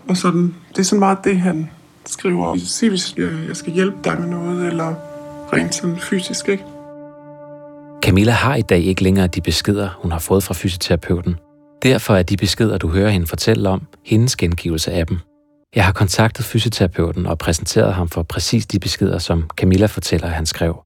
[0.08, 0.56] og sådan.
[0.70, 1.70] Det er sådan meget det, han
[2.06, 2.58] skriver.
[2.58, 4.96] Sig, hvis jeg, jeg skal hjælpe dig med noget, eller
[5.54, 6.64] rent sådan fysisk, ikke?
[8.02, 11.36] Camilla har i dag ikke længere de beskeder, hun har fået fra fysioterapeuten.
[11.84, 15.18] Derfor er de beskeder, du hører hende fortælle om, hendes gengivelse af dem.
[15.76, 20.34] Jeg har kontaktet fysioterapeuten og præsenteret ham for præcis de beskeder, som Camilla fortæller, at
[20.34, 20.85] han skrev.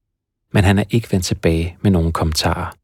[0.52, 2.74] Men han er ikke vendt tilbage med nogen kommentarer.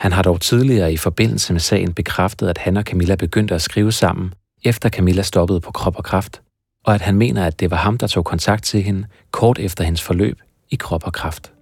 [0.00, 3.62] Han har dog tidligere i forbindelse med sagen bekræftet, at han og Camilla begyndte at
[3.62, 4.34] skrive sammen,
[4.64, 6.42] efter Camilla stoppede på krop og kraft,
[6.84, 9.84] og at han mener, at det var ham, der tog kontakt til hende kort efter
[9.84, 11.52] hendes forløb i krop og kraft.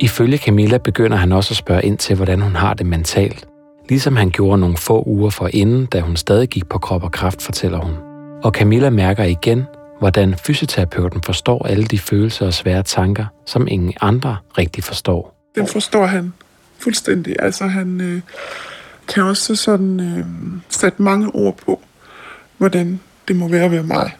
[0.00, 3.48] Ifølge Camilla begynder han også at spørge ind til, hvordan hun har det mentalt,
[3.88, 7.12] ligesom han gjorde nogle få uger for inden, da hun stadig gik på krop og
[7.12, 7.94] kraft, fortæller hun.
[8.42, 9.66] Og Camilla mærker igen,
[10.00, 15.50] hvordan fysioterapeuten forstår alle de følelser og svære tanker, som ingen andre rigtig forstår.
[15.54, 16.32] Den forstår han
[16.78, 17.36] fuldstændig.
[17.38, 18.20] Altså han øh,
[19.08, 20.24] kan også sådan øh,
[20.68, 21.80] sætte mange ord på,
[22.58, 24.16] hvordan det må være ved mig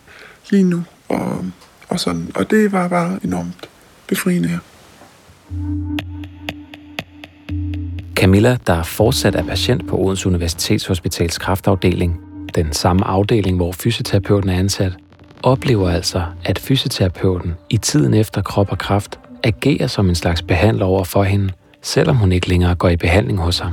[0.50, 0.84] lige nu.
[1.08, 1.44] Og,
[1.88, 2.32] og, sådan.
[2.34, 3.68] og det var bare enormt
[4.06, 4.58] befriende her.
[8.14, 12.20] Camilla, der fortsat er patient på Odense Universitetshospitals kraftafdeling,
[12.54, 14.92] den samme afdeling, hvor fysioterapeuten er ansat,
[15.42, 20.86] oplever altså, at fysioterapeuten i tiden efter krop og kraft agerer som en slags behandler
[20.86, 23.72] over for hende, selvom hun ikke længere går i behandling hos ham.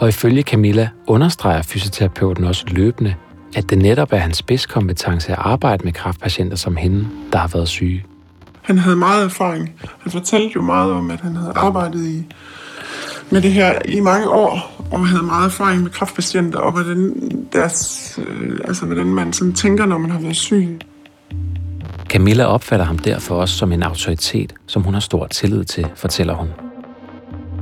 [0.00, 3.14] Og ifølge Camilla understreger fysioterapeuten også løbende,
[3.56, 7.68] at det netop er hans spidskompetence at arbejde med kraftpatienter som hende, der har været
[7.68, 8.04] syge.
[8.62, 9.74] Han havde meget erfaring.
[10.00, 12.26] Han fortalte jo meget om, at han havde arbejdet i,
[13.30, 17.14] med det her i mange år, og havde meget erfaring med kraftpatienter, og hvordan,
[17.52, 20.78] deres, øh, altså, hvordan man sådan tænker, når man har været syg.
[22.08, 26.34] Camilla opfatter ham derfor også som en autoritet, som hun har stor tillid til, fortæller
[26.34, 26.48] hun.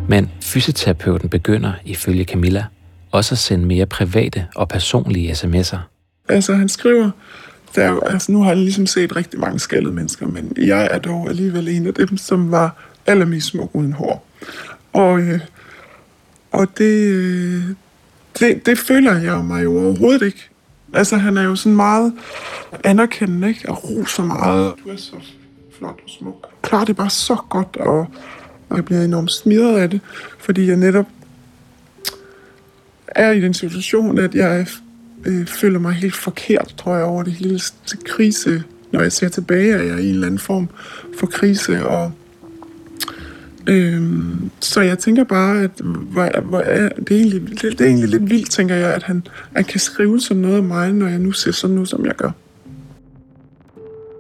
[0.08, 2.64] Men fysioterapeuten begynder, ifølge Camilla,
[3.10, 5.78] også at sende mere private og personlige sms'er.
[6.28, 7.10] Altså, han skriver,
[7.74, 11.28] der, altså, nu har jeg ligesom set rigtig mange skaldede mennesker, men jeg er dog
[11.28, 12.76] alligevel en af dem, som var
[13.06, 14.26] allermest smuk uden hår.
[14.92, 15.40] Og, øh,
[16.52, 17.62] og det, øh,
[18.38, 20.48] det, det føler jeg mig jo overhovedet ikke.
[20.92, 22.12] Altså, han er jo sådan meget
[22.84, 23.68] anerkendende, ikke?
[23.68, 24.74] Og roser meget.
[24.84, 25.16] Du er så
[25.78, 26.46] flot og smuk.
[26.62, 28.06] Klar, det er bare så godt, og,
[28.68, 30.00] og jeg bliver enormt smidt af det,
[30.38, 31.06] fordi jeg netop
[33.08, 34.66] er i den situation, at jeg
[35.24, 37.60] øh, føler mig helt forkert, tror jeg, over det hele
[38.04, 38.64] krise.
[38.92, 40.68] Når jeg ser tilbage, er jeg i en eller anden form
[41.18, 42.12] for krise, og
[43.70, 47.84] Øhm, så jeg tænker bare, at hvor, hvor er, det, er egentlig, det, det er
[47.84, 51.08] egentlig lidt vildt, tænker jeg, at han, han kan skrive sådan noget af mig, når
[51.08, 52.30] jeg nu ser sådan ud, som jeg gør.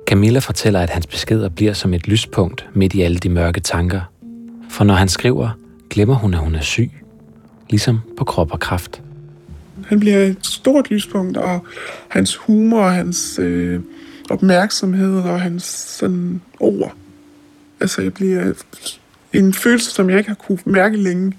[0.06, 4.00] Camilla fortæller, at hans beskeder bliver som et lyspunkt midt i alle de mørke tanker.
[4.70, 5.58] For når han skriver,
[5.90, 6.90] glemmer hun, at hun er syg,
[7.70, 9.02] ligesom på krop og kraft.
[9.86, 11.66] Han bliver et stort lyspunkt, og
[12.08, 13.80] hans humor, og hans øh,
[14.30, 15.64] opmærksomhed og hans
[15.98, 16.94] sådan, ord.
[17.80, 18.52] Altså, jeg bliver
[19.32, 21.32] en følelse, som jeg ikke har kunne mærke længe.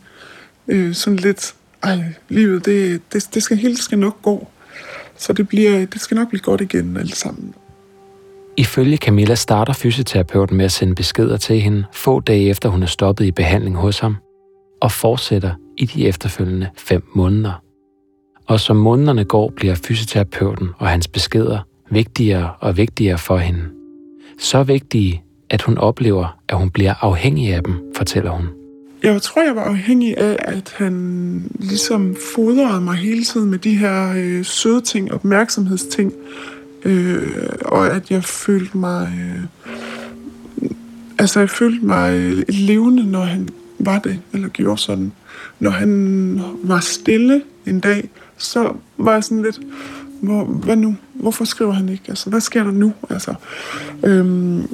[0.68, 4.48] Øh, sådan lidt, ej, livet, det, det, det skal helt skal nok gå.
[5.18, 7.54] Så det, bliver, det skal nok blive godt igen alt sammen.
[8.58, 12.88] Ifølge Camilla starter fysioterapeuten med at sende beskeder til hende få dage efter hun er
[12.88, 14.16] stoppet i behandling hos ham,
[14.82, 17.64] og fortsætter i de efterfølgende fem måneder.
[18.48, 21.60] Og som månederne går, bliver fysioterapeuten og hans beskeder
[21.92, 23.64] vigtigere og vigtigere for hende.
[24.40, 28.48] Så vigtige, at hun oplever, at hun bliver afhængig af dem, fortæller hun.
[29.04, 33.78] Jeg tror, jeg var afhængig af, at han ligesom fodrede mig hele tiden med de
[33.78, 36.14] her øh, søde ting, opmærksomhedsting,
[36.86, 37.30] øh,
[37.66, 39.14] og at jeg følte mig...
[39.20, 39.44] Øh,
[41.20, 43.50] altså, jeg følte mig øh, levende, når han
[43.80, 45.12] var det, eller gjorde sådan.
[45.60, 49.60] Når han var stille en dag, så var jeg sådan lidt,
[50.22, 50.96] hvor, hvad nu?
[51.14, 52.04] Hvorfor skriver han ikke?
[52.08, 52.94] Altså, hvad sker der nu?
[53.10, 53.34] Altså,
[54.04, 54.68] øhm,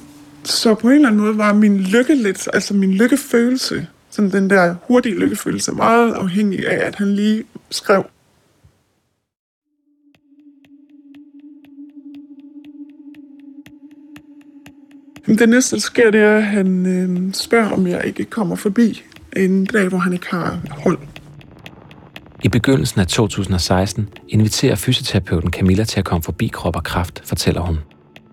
[0.48, 4.50] så på en eller anden måde var min lykke lidt, altså min lykkefølelse, sådan den
[4.50, 8.06] der hurtige lykkefølelse, meget afhængig af, at han lige skrev.
[15.28, 19.04] Det næste, der sker, det er, at han øh, spørger, om jeg ikke kommer forbi
[19.36, 20.98] en dag, hvor han ikke har hold.
[22.44, 27.62] I begyndelsen af 2016 inviterer fysioterapeuten Camilla til at komme forbi krop og kraft, fortæller
[27.62, 27.78] hun.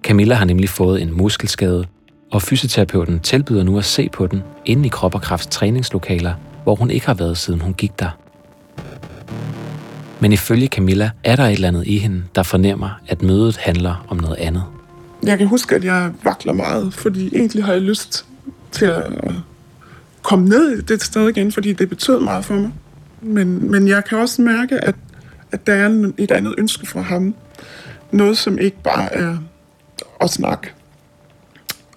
[0.03, 1.87] Camilla har nemlig fået en muskelskade,
[2.35, 6.75] og fysioterapeuten tilbyder nu at se på den inde i krop og krafts træningslokaler, hvor
[6.75, 8.19] hun ikke har været siden hun gik der.
[10.21, 14.07] Men ifølge Camilla er der et eller andet i hende, der fornemmer, at mødet handler
[14.09, 14.63] om noget andet.
[15.23, 18.27] Jeg kan huske, at jeg vakler meget, fordi egentlig har jeg lyst
[18.73, 19.03] til at
[20.23, 22.71] komme ned det sted igen, fordi det betød meget for mig.
[23.23, 24.95] Men, men jeg kan også mærke, at,
[25.53, 27.35] at der er et andet ønske fra ham.
[28.13, 29.37] Noget, som ikke bare er
[30.21, 30.73] at snakke.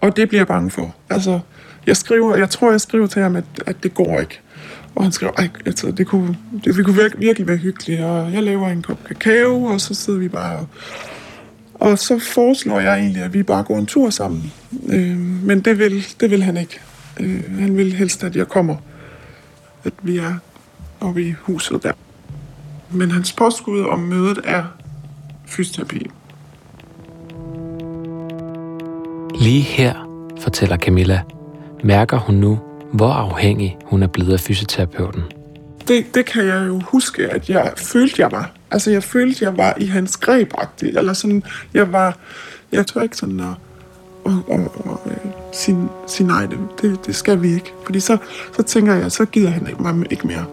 [0.01, 0.95] Og det bliver jeg bange for.
[1.09, 1.39] Altså,
[1.85, 4.39] jeg skriver, jeg tror, jeg skriver til ham, at, at det går ikke.
[4.95, 8.33] Og han skriver, at altså, det kunne, det, vi kunne virkelig, virkelig være hyggeligt, og
[8.33, 10.67] jeg laver en kop kakao, og så sidder vi bare og,
[11.73, 14.53] og så foreslår jeg egentlig, at vi bare går en tur sammen.
[14.89, 16.79] Øh, men det vil, det vil han ikke.
[17.19, 18.75] Øh, han vil helst, at jeg kommer.
[19.83, 20.33] At vi er
[20.99, 21.91] oppe i huset der.
[22.91, 24.63] Men hans påskud om mødet er
[25.45, 26.07] fysioterapi.
[29.36, 29.93] Lige her,
[30.41, 31.21] fortæller Camilla,
[31.84, 32.59] mærker hun nu,
[32.93, 35.23] hvor afhængig hun er blevet af fysioterapeuten.
[35.88, 38.51] Det, det kan jeg jo huske, at jeg følte, jeg var.
[38.71, 42.17] Altså, jeg følte, jeg var i hans greb eller sådan, jeg var,
[42.71, 43.45] jeg tror ikke sådan at,
[44.25, 45.19] at, at, at, at
[45.53, 46.45] sige, sige nej,
[46.82, 47.73] det, det, skal vi ikke.
[47.86, 48.17] Fordi så,
[48.55, 50.45] så tænker jeg, så gider han ikke mig ikke mere.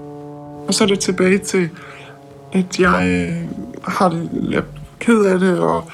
[0.68, 1.70] Og så er det tilbage til,
[2.52, 3.48] at jeg øh,
[3.84, 4.64] har det
[5.00, 5.90] ked af det, og,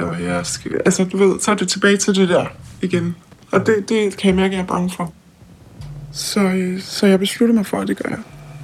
[0.00, 2.46] og jeg skal, altså du ved, så er det tilbage til det der
[2.82, 3.16] igen.
[3.52, 5.12] Og det, det kan jeg mærke, at jeg er bange for.
[6.12, 8.18] Så, øh, så jeg beslutter mig for, at det gør jeg.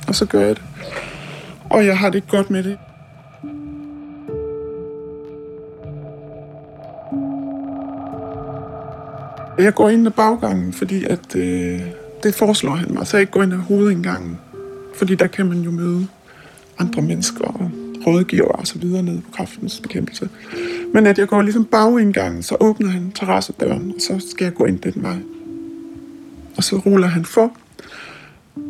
[0.08, 0.62] Og så gør jeg det.
[1.70, 2.78] Og jeg har det godt med det.
[9.58, 11.80] Jeg går ind ad baggangen, fordi at, øh,
[12.22, 14.38] det foreslår han mig, så jeg ikke går ind ad hovedindgangen.
[14.94, 16.06] Fordi der kan man jo møde
[16.78, 17.70] andre mennesker og
[18.06, 20.28] rådgiver og så videre nede på kraftens bekæmpelse.
[20.96, 24.64] Men at jeg går ligesom bagindgangen, så åbner han terrassedøren, og så skal jeg gå
[24.64, 25.16] ind den vej.
[26.56, 27.52] Og så ruller han for,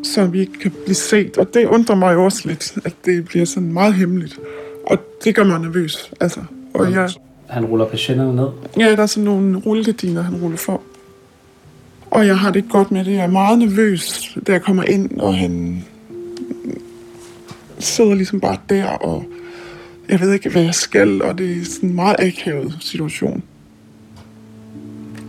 [0.03, 1.39] så vi kan blive set.
[1.39, 4.39] Og det undrer mig også lidt, at det bliver sådan meget hemmeligt.
[4.87, 6.12] Og det gør mig nervøs.
[6.20, 6.41] Altså,
[6.74, 7.11] og jeg,
[7.47, 8.49] han ruller patienterne ned?
[8.79, 10.83] Ja, der er sådan nogle rullegardiner, han ruller for.
[12.11, 13.12] Og jeg har det ikke godt med det.
[13.12, 15.85] Jeg er meget nervøs, da jeg kommer ind, og han
[17.79, 19.24] sidder ligesom bare der, og
[20.09, 23.42] jeg ved ikke, hvad jeg skal, og det er sådan en meget akavet situation.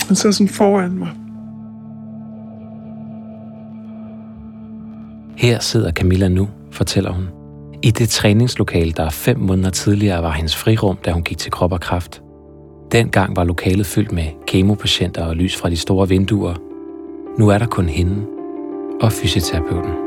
[0.07, 1.09] Han sidder sådan foran mig.
[5.37, 7.27] Her sidder Camilla nu, fortæller hun.
[7.83, 11.71] I det træningslokale, der fem måneder tidligere var hendes frirum, da hun gik til krop
[11.71, 12.21] og kraft.
[12.91, 16.55] Dengang var lokalet fyldt med kemopatienter og lys fra de store vinduer.
[17.39, 18.25] Nu er der kun hende
[19.01, 20.06] og fysioterapeuten.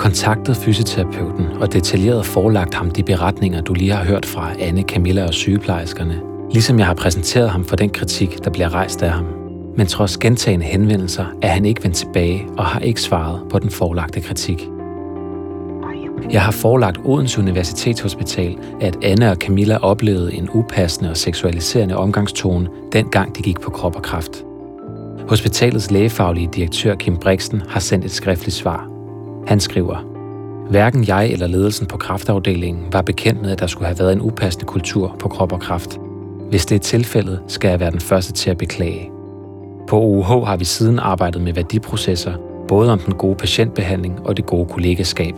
[0.00, 5.26] Kontaktet fysioterapeuten og detaljeret forelagt ham de beretninger, du lige har hørt fra Anne, Camilla
[5.26, 6.20] og sygeplejerskerne.
[6.50, 9.24] Ligesom jeg har præsenteret ham for den kritik, der bliver rejst af ham.
[9.76, 13.70] Men trods gentagende henvendelser er han ikke vendt tilbage og har ikke svaret på den
[13.70, 14.68] forelagte kritik.
[16.30, 22.68] Jeg har forelagt Odense Universitetshospital, at Anne og Camilla oplevede en upassende og seksualiserende omgangstone,
[22.92, 24.44] dengang de gik på krop og kraft.
[25.28, 28.89] Hospitalets lægefaglige direktør Kim Brixen har sendt et skriftligt svar.
[29.46, 30.10] Han skriver,
[30.70, 34.20] Hverken jeg eller ledelsen på kraftafdelingen var bekendt med, at der skulle have været en
[34.20, 35.98] upassende kultur på krop og kraft.
[36.50, 39.10] Hvis det er tilfældet, skal jeg være den første til at beklage.
[39.88, 42.34] På OUH har vi siden arbejdet med værdiprocesser,
[42.68, 45.34] både om den gode patientbehandling og det gode kollegaskab.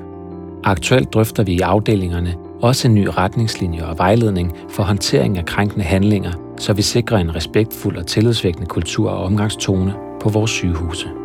[0.64, 5.84] Aktuelt drøfter vi i afdelingerne også en ny retningslinje og vejledning for håndtering af krænkende
[5.84, 11.21] handlinger, så vi sikrer en respektfuld og tillidsvækkende kultur og omgangstone på vores sygehuse.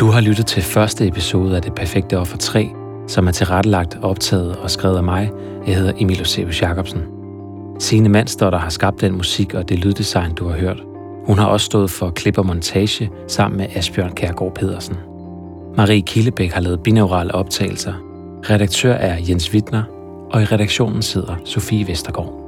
[0.00, 2.70] Du har lyttet til første episode af Det Perfekte Offer 3,
[3.08, 5.30] som er tilrettelagt, optaget og skrevet af mig.
[5.66, 7.02] Jeg hedder Emil Osebius Jacobsen.
[7.78, 10.82] Signe Mandsdot har skabt den musik og det lyddesign, du har hørt.
[11.26, 14.96] Hun har også stået for klip og montage sammen med Asbjørn Kærgaard Pedersen.
[15.76, 17.94] Marie Killebæk har lavet binaurale optagelser.
[18.50, 19.82] Redaktør er Jens Wittner,
[20.30, 22.47] og i redaktionen sidder Sofie Vestergaard.